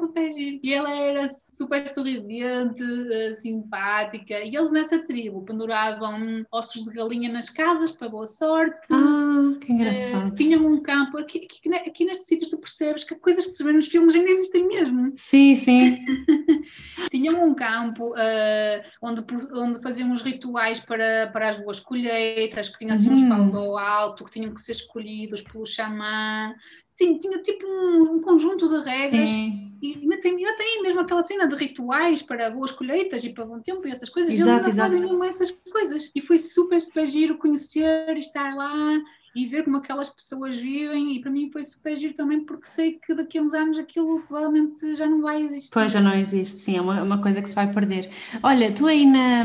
[0.00, 0.60] super giro.
[0.62, 2.82] E ela era super sorridente,
[3.12, 4.40] eh, simpática.
[4.40, 8.86] E eles nessa tribo penduravam ossos de galinha nas casas para boa sorte.
[8.90, 10.28] Ah, que engraçado.
[10.28, 11.18] Uh, tinham um campo.
[11.18, 14.30] Aqui, aqui, aqui nestes sítios tu percebes que coisas que se vê nos filmes ainda
[14.30, 15.12] existem mesmo.
[15.16, 16.04] Sim, sim.
[17.10, 22.78] tinham um campo uh, onde, onde faziam os rituais para, para as boas colheitas, que
[22.78, 23.28] tinham assim uns uhum.
[23.28, 26.54] paus ao alto, que tinham que ser escolhidos pelo xamã.
[26.96, 29.30] Sim, tinha tipo um, um conjunto de regras
[29.82, 33.44] e ainda tem, ainda tem mesmo aquela cena de rituais para boas colheitas e para
[33.44, 34.32] bom tempo e essas coisas.
[34.32, 36.10] Exato, e eles ainda fazem mesmo essas coisas.
[36.14, 38.98] E foi super, super giro conhecer e estar lá
[39.36, 42.92] e ver como aquelas pessoas vivem e para mim foi super giro também porque sei
[42.92, 45.72] que daqui a uns anos aquilo provavelmente já não vai existir.
[45.74, 48.08] Pois já não existe, sim, é uma, uma coisa que se vai perder.
[48.42, 49.44] Olha, tu aí na,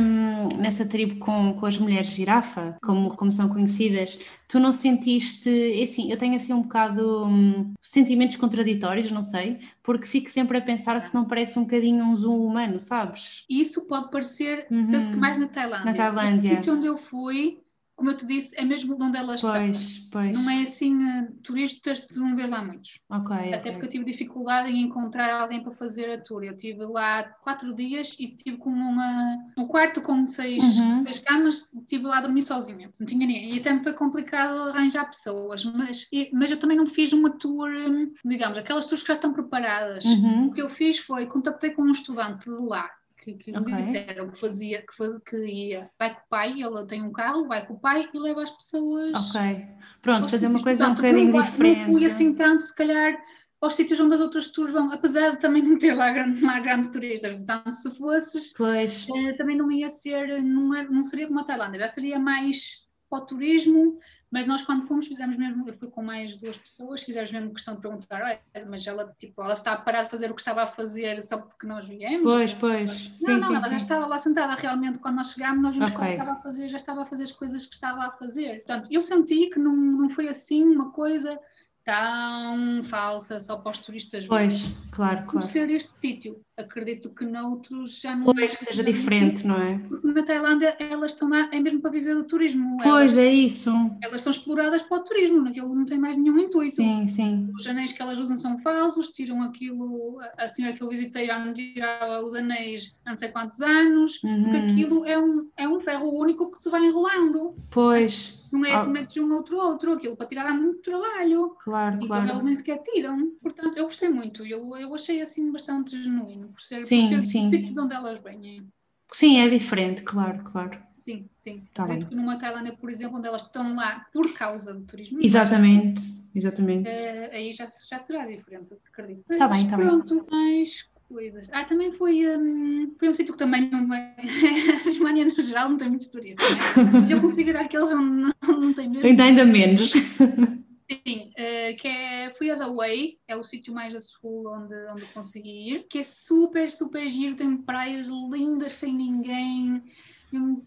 [0.58, 4.18] nessa tribo com, com as mulheres girafa, como, como são conhecidas,
[4.48, 9.60] tu não sentiste, é assim, eu tenho assim um bocado hum, sentimentos contraditórios, não sei,
[9.84, 13.44] porque fico sempre a pensar se não parece um bocadinho um zoom humano, sabes?
[13.50, 14.88] Isso pode parecer, uhum.
[14.90, 15.86] penso que mais na Tailândia.
[15.86, 16.54] Na Tailândia.
[16.54, 17.60] O sítio onde eu fui
[18.02, 20.10] como eu te disse, é mesmo de onde elas pois, estão.
[20.12, 20.36] Pois.
[20.36, 23.00] Não é assim, uh, turistas tu não vês lá muitos.
[23.08, 23.72] Okay, Até okay.
[23.74, 26.44] porque eu tive dificuldade em encontrar alguém para fazer a tour.
[26.44, 30.98] Eu tive lá quatro dias e tive com uma, um quarto com seis, uhum.
[30.98, 32.92] seis camas, estive lá a dormir sozinha.
[33.00, 33.54] Não tinha ninguém.
[33.54, 35.64] E até me foi complicado arranjar pessoas.
[35.64, 39.14] Mas, e, mas eu também não fiz uma tour, hum, digamos, aquelas tours que já
[39.14, 40.06] estão preparadas.
[40.06, 40.48] Uhum.
[40.48, 42.90] O que eu fiz foi, contactei com um estudante de lá
[43.22, 43.76] que, que okay.
[43.76, 47.66] disseram que fazia, que, que ia, vai com o pai, ele tem um carro, vai
[47.66, 49.30] com o pai e leva as pessoas.
[49.30, 49.68] Ok.
[50.02, 51.80] Pronto, fazer uma coisa Portanto, um bocadinho não, diferente.
[51.80, 53.16] Não fui assim tanto, se calhar,
[53.62, 56.12] aos sítios onde as outras tours vão, apesar de também não ter lá,
[56.42, 57.36] lá grandes turistas.
[57.36, 59.08] Portanto, se fosses, pois.
[59.16, 62.88] Eh, também não ia ser, não, era, não seria como a Tailândia, já seria mais
[63.08, 64.00] para o turismo,
[64.32, 67.76] mas nós quando fomos fizemos mesmo, eu fui com mais duas pessoas, fizemos mesmo questão
[67.76, 70.68] de perguntar, mas ela, tipo, ela está a parar de fazer o que estava a
[70.68, 72.24] fazer só porque nós viemos?
[72.24, 73.10] Pois, pois.
[73.10, 73.70] Não, sim, não, sim, ela sim.
[73.72, 75.98] já estava lá sentada realmente quando nós chegámos, nós vimos okay.
[76.00, 78.64] que ela estava a fazer, já estava a fazer as coisas que estava a fazer.
[78.66, 81.38] Portanto, eu senti que não, não foi assim uma coisa
[81.84, 84.62] tão falsa só para os turistas Pois,
[84.92, 85.26] claro, claro.
[85.26, 86.40] Por ser este sítio.
[86.62, 88.24] Acredito que noutros já não.
[88.24, 89.80] Pois, que seja diferente, não é?
[89.80, 92.78] Porque na Tailândia elas estão lá, é mesmo para viver o turismo.
[92.78, 93.72] Pois, elas, é isso.
[94.02, 96.78] Elas são exploradas para o turismo, naquilo não tem mais nenhum intuito.
[96.78, 97.52] Sim, sim.
[97.56, 100.20] Os anéis que elas usam são falsos, tiram aquilo.
[100.38, 104.22] A senhora que eu visitei já não tirava os anéis há não sei quantos anos,
[104.24, 104.44] uhum.
[104.44, 107.56] porque aquilo é um, é um ferro único que se vai enrolando.
[107.70, 111.56] Pois Não é tu metes um outro outro, aquilo para tirar dá muito trabalho.
[111.60, 112.30] Claro, Então claro.
[112.30, 113.32] eles nem sequer tiram.
[113.42, 114.46] Portanto, eu gostei muito.
[114.46, 117.50] Eu, eu achei assim bastante genuíno, por ser, Sim, por ser sim.
[117.50, 118.68] sítio de onde elas vêm.
[119.12, 120.80] Sim, é diferente, claro, claro.
[120.94, 121.64] Sim, sim.
[121.74, 125.20] Tá que numa Tailândia, por exemplo, onde elas estão lá por causa do turismo.
[125.22, 126.02] Exatamente,
[126.34, 126.88] exatamente.
[126.90, 129.24] eh, aí já, já será diferente, acredito.
[129.36, 129.86] Tá Mas bem, tá bem.
[129.86, 131.50] pronto, mais coisas.
[131.52, 134.16] Ah, também foi, hum, foi um sítio que também não é.
[134.86, 136.50] A Alemanha no geral não tem muitos turistas.
[136.50, 137.08] Né?
[137.10, 139.06] Eu considerar aqueles onde não, não tem mesmo.
[139.06, 139.92] Ainda, ainda menos.
[140.92, 144.76] Sim, eh, que é, fui a The Way, é o sítio mais a sul onde,
[144.92, 149.82] onde consegui ir, que é super, super giro, tem praias lindas sem ninguém,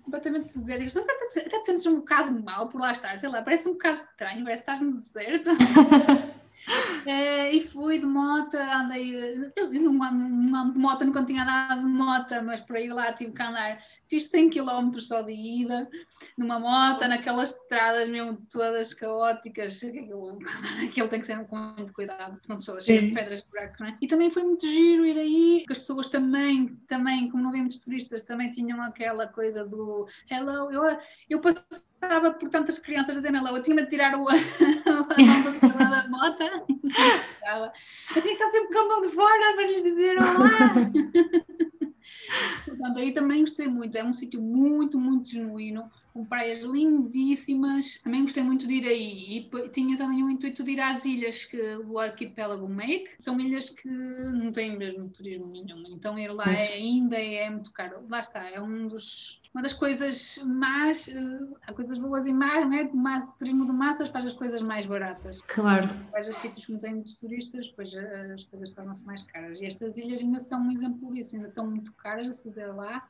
[0.03, 0.97] completamente desertas.
[0.97, 3.73] Até, te- até te sentes um bocado mal por lá estar, sei lá, parece um
[3.73, 5.51] bocado estranho, parece que estás no deserto.
[7.07, 9.15] Eh, e fui de moto, andei,
[9.57, 13.33] eu não ando de moto, nunca tinha andado de moto, mas para ir lá tive
[13.33, 13.79] que andar,
[14.09, 15.89] fiz 100 km só de ida,
[16.39, 20.39] numa moto, naquelas estradas mesmo todas caóticas, aquilo,
[20.89, 23.77] aquilo tem que ser com muito cuidado, porque não são cheias de pedras de buraco,
[23.81, 23.99] não é?
[24.01, 27.79] E também foi muito giro ir aí, porque as pessoas também, também, como não muitos
[27.79, 30.99] turistas, também tinham aquela coisa do hello, eu,
[31.29, 31.41] eu
[32.05, 36.09] passava por tantas crianças a dizer hello, eu tinha de tirar o, a mão da,
[36.09, 40.49] moto, eu tinha que estar sempre com a mão de fora para lhes dizer olá.
[42.65, 43.97] Portanto, aí também gostei muito.
[43.97, 47.99] É um sítio muito, muito genuíno, com praias lindíssimas.
[47.99, 49.39] Também gostei muito de ir aí.
[49.65, 53.11] E tinha também o intuito de ir às ilhas que o arquipélago Make.
[53.19, 55.83] São ilhas que não têm mesmo turismo nenhum.
[55.89, 58.07] Então ir lá é, ainda é muito caro.
[58.09, 61.09] Lá está, é um dos, uma das coisas mais.
[61.09, 62.85] eh, há coisas boas e más, não é?
[62.85, 65.89] De massa- turismo de massas faz as coisas mais baratas Claro.
[66.13, 69.61] vais a sítios que não têm muitos turistas, depois eh, as coisas tornam-se mais caras.
[69.61, 73.05] E estas ilhas ainda são um exemplo disso, ainda estão muito caras a aceder lá,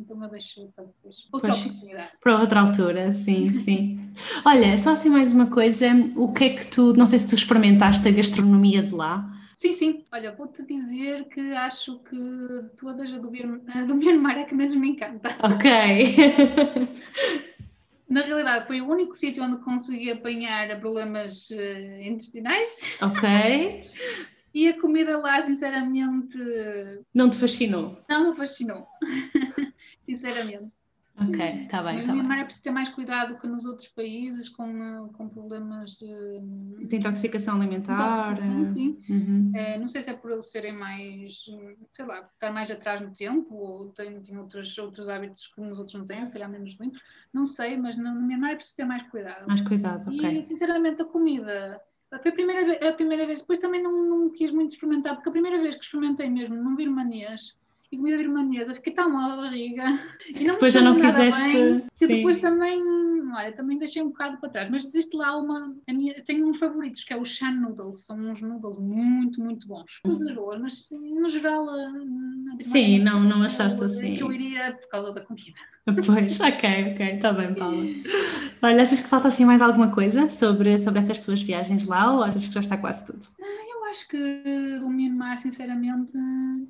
[0.00, 1.16] então eu deixo para depois.
[1.32, 1.64] Outra Pois.
[1.66, 2.10] oportunidade.
[2.20, 4.10] Para outra altura, sim, sim.
[4.44, 7.34] Olha, só assim mais uma coisa, o que é que tu, não sei se tu
[7.34, 9.30] experimentaste a gastronomia de lá.
[9.54, 10.04] Sim, sim.
[10.10, 12.16] Olha, vou-te dizer que acho que
[12.78, 13.30] todas a do,
[13.68, 15.28] a do Myanmar é que menos me encanta.
[15.42, 15.70] Ok.
[18.08, 23.82] Na realidade, foi o único sítio onde consegui apanhar problemas eh, intestinais ok.
[24.52, 26.38] e a comida lá, sinceramente,
[27.14, 28.02] Não te fascinou?
[28.08, 28.86] não me fascinou.
[30.00, 30.70] sinceramente.
[31.22, 34.48] Ok, está bem, Mas no Myanmar é preciso ter mais cuidado que nos outros países
[34.48, 37.92] com, eh, com problemas eh, De intoxicação alimentar.
[38.32, 38.98] intoxicação, sim.
[39.06, 39.52] Uhum.
[39.54, 43.02] Eh, não sei se é por eles serem mais, eh, sei lá, estar mais atrás
[43.02, 46.48] no tempo ou têm, têm outros, outros hábitos que nos outros não têm, se calhar
[46.48, 46.98] menos limpos.
[47.34, 49.46] Não sei, mas no, no Myanmar é preciso ter mais cuidado.
[49.46, 50.38] Mais cuidado, ok.
[50.38, 51.78] E sinceramente a comida.
[52.18, 55.32] Foi a primeira, a primeira vez, depois também não, não quis muito experimentar, porque a
[55.32, 57.56] primeira vez que experimentei mesmo num birmanês
[57.92, 59.84] e comida birmanesa, fiquei tão mal da barriga.
[60.28, 62.82] E me Depois já não quiseste- bem, que depois também,
[63.34, 66.58] olha, também deixei um bocado para trás, mas existe lá uma, a minha, tenho uns
[66.58, 70.88] favoritos que é o Shan Noodles, são uns noodles muito, muito bons, coisas boas, mas
[70.90, 74.16] no geral na Sim, não- não achaste assim.
[74.16, 75.58] que eu iria por causa da comida.
[76.06, 77.84] Pois, ok, ok, está bem, Paula.
[78.62, 82.22] Olha, achas que falta assim mais alguma coisa sobre, sobre essas tuas viagens lá ou
[82.22, 83.26] achas que já está quase tudo?
[83.90, 86.12] Acho que do Myanmar, sinceramente,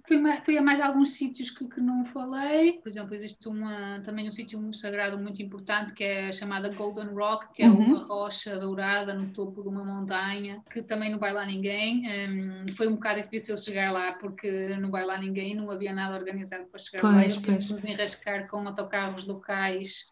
[0.07, 2.81] fui, ma- fui a mais alguns sítios que, que não falei.
[2.81, 7.53] Por exemplo, existe uma, também um sítio sagrado muito importante que é chamada Golden Rock,
[7.55, 7.79] que é Uhum.
[7.79, 12.03] uma rocha dourada no topo de uma montanha, que também não vai lá ninguém.
[12.09, 16.17] Hum, foi um bocado difícil chegar lá porque não vai lá ninguém, não havia nada
[16.17, 17.13] organizado para chegar lá.
[17.15, 20.07] Pois, Eu tive que nos enrascar com autocarros locais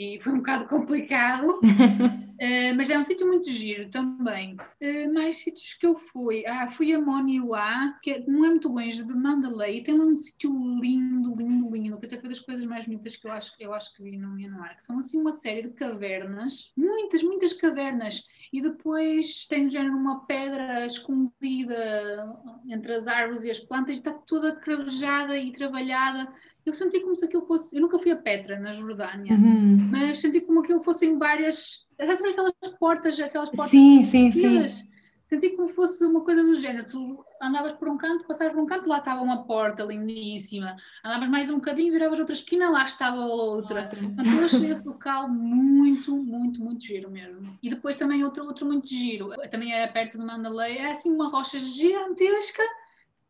[0.00, 1.60] e foi um bocado complicado.
[1.60, 1.60] Uh,
[2.74, 4.56] mas é um sítio muito giro também.
[4.82, 6.42] Uh, mais sítios que eu fui.
[6.46, 10.06] Ah, fui a Moniwa, que é- não é muito longe de Mandalay, e tem lá
[10.06, 13.52] um sítio lindo, lindo, lindo, que até foi das coisas mais bonitas que eu acho,
[13.60, 17.52] eu acho que vi no Myanmar, que são assim uma série de cavernas, muitas, muitas
[17.52, 23.96] cavernas, e depois tem no género uma pedra escondida entre as árvores e as plantas,
[23.96, 26.26] e está toda cravejada e trabalhada.
[26.64, 27.76] Eu senti como se aquilo fosse.
[27.76, 29.88] Eu nunca fui a Petra, na Jordânia Uhum.
[29.90, 31.86] mas senti como aquilo fossem várias.
[31.98, 34.86] Ver aquelas portas, aquelas portas Sim, sim, sim.
[35.28, 36.86] Senti como fosse uma coisa do género.
[36.88, 40.76] Tu andavas por um canto, passavas por um canto, lá estava uma porta lindíssima.
[41.04, 43.88] Andavas mais um bocadinho, viravas outra esquina, lá estava outra.
[43.88, 47.56] Portanto, eu achei esse local muito, muito, muito giro mesmo.
[47.62, 49.30] E depois também outro, outro muito giro.
[49.50, 50.78] Também era perto de Mandalay.
[50.78, 52.62] É assim uma rocha gigantesca.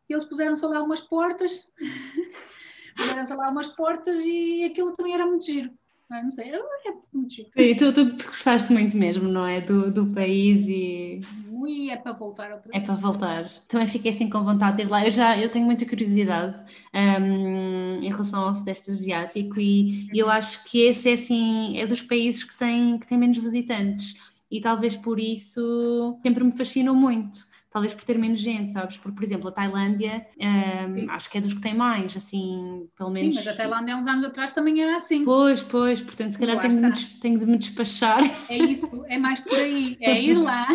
[0.09, 1.69] E eles puseram só lá umas portas.
[2.95, 5.71] puseram só lá umas portas e aquilo também era muito giro.
[6.09, 6.57] não sei, é
[6.91, 7.49] tudo muito giro.
[7.57, 9.61] Sim, tu, tu, tu gostaste muito mesmo, não é?
[9.61, 11.19] Do, do país e.
[11.49, 13.45] Ui, é para voltar outra É para voltar.
[13.67, 15.05] Também fiquei assim com vontade de ir lá.
[15.05, 16.57] Eu já eu tenho muita curiosidade
[16.93, 20.31] um, em relação ao Sudeste Asiático e, e eu Uhum.
[20.31, 24.13] acho que esse é assim, é dos países que tem, que tem menos visitantes.
[24.49, 27.39] E talvez por isso sempre me fascinam muito.
[27.71, 28.97] Talvez por ter menos gente, sabes?
[28.97, 31.09] Porque, por exemplo, a Tailândia um, Sim.
[31.09, 33.35] acho que é dos que tem mais, assim, pelo Sim, menos.
[33.35, 35.23] mas a Tailândia há uns anos atrás também era assim.
[35.23, 38.19] Pois, pois, portanto, se calhar tenho de, me, tenho de me despachar.
[38.49, 39.97] É isso, é mais por aí.
[40.01, 40.67] É ir lá,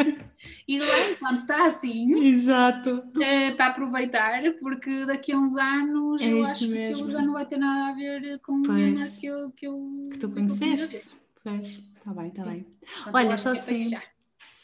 [0.66, 3.02] ir lá enquanto está assim, Exato.
[3.20, 6.94] eh, para aproveitar, porque daqui a uns anos É eu acho que mesmo.
[6.94, 8.58] aquilo já não vai ter nada a ver com o.
[8.60, 9.76] Myanmar que eu, que eu,
[10.10, 11.10] Que tu que conheceste.
[11.42, 12.50] Pois, está bem, está Sim.
[12.50, 12.66] bem.
[13.12, 14.13] Olha, só que é assim-.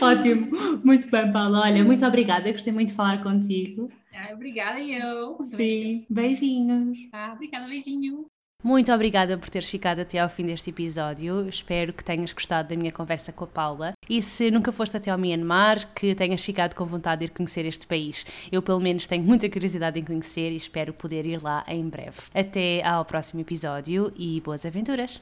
[0.02, 0.50] Ótimo,
[0.82, 1.60] muito bem, Paula.
[1.60, 3.90] Olha, muito obrigada, gostei muito de falar contigo.
[4.14, 5.38] Ah, obrigada, eu.
[5.56, 6.98] Sim, beijinhos.
[7.12, 8.26] Ah, obrigada, beijinho.
[8.62, 11.48] Muito obrigada por teres ficado até ao fim deste episódio.
[11.48, 13.92] Espero que tenhas gostado da minha conversa com a Paula.
[14.08, 17.64] E se nunca foste até ao Myanmar, que tenhas ficado com vontade de ir conhecer
[17.64, 18.26] este país.
[18.52, 22.18] Eu, pelo menos, tenho muita curiosidade em conhecer e espero poder ir lá em breve.
[22.34, 25.18] Até ao próximo episódio e boas aventuras!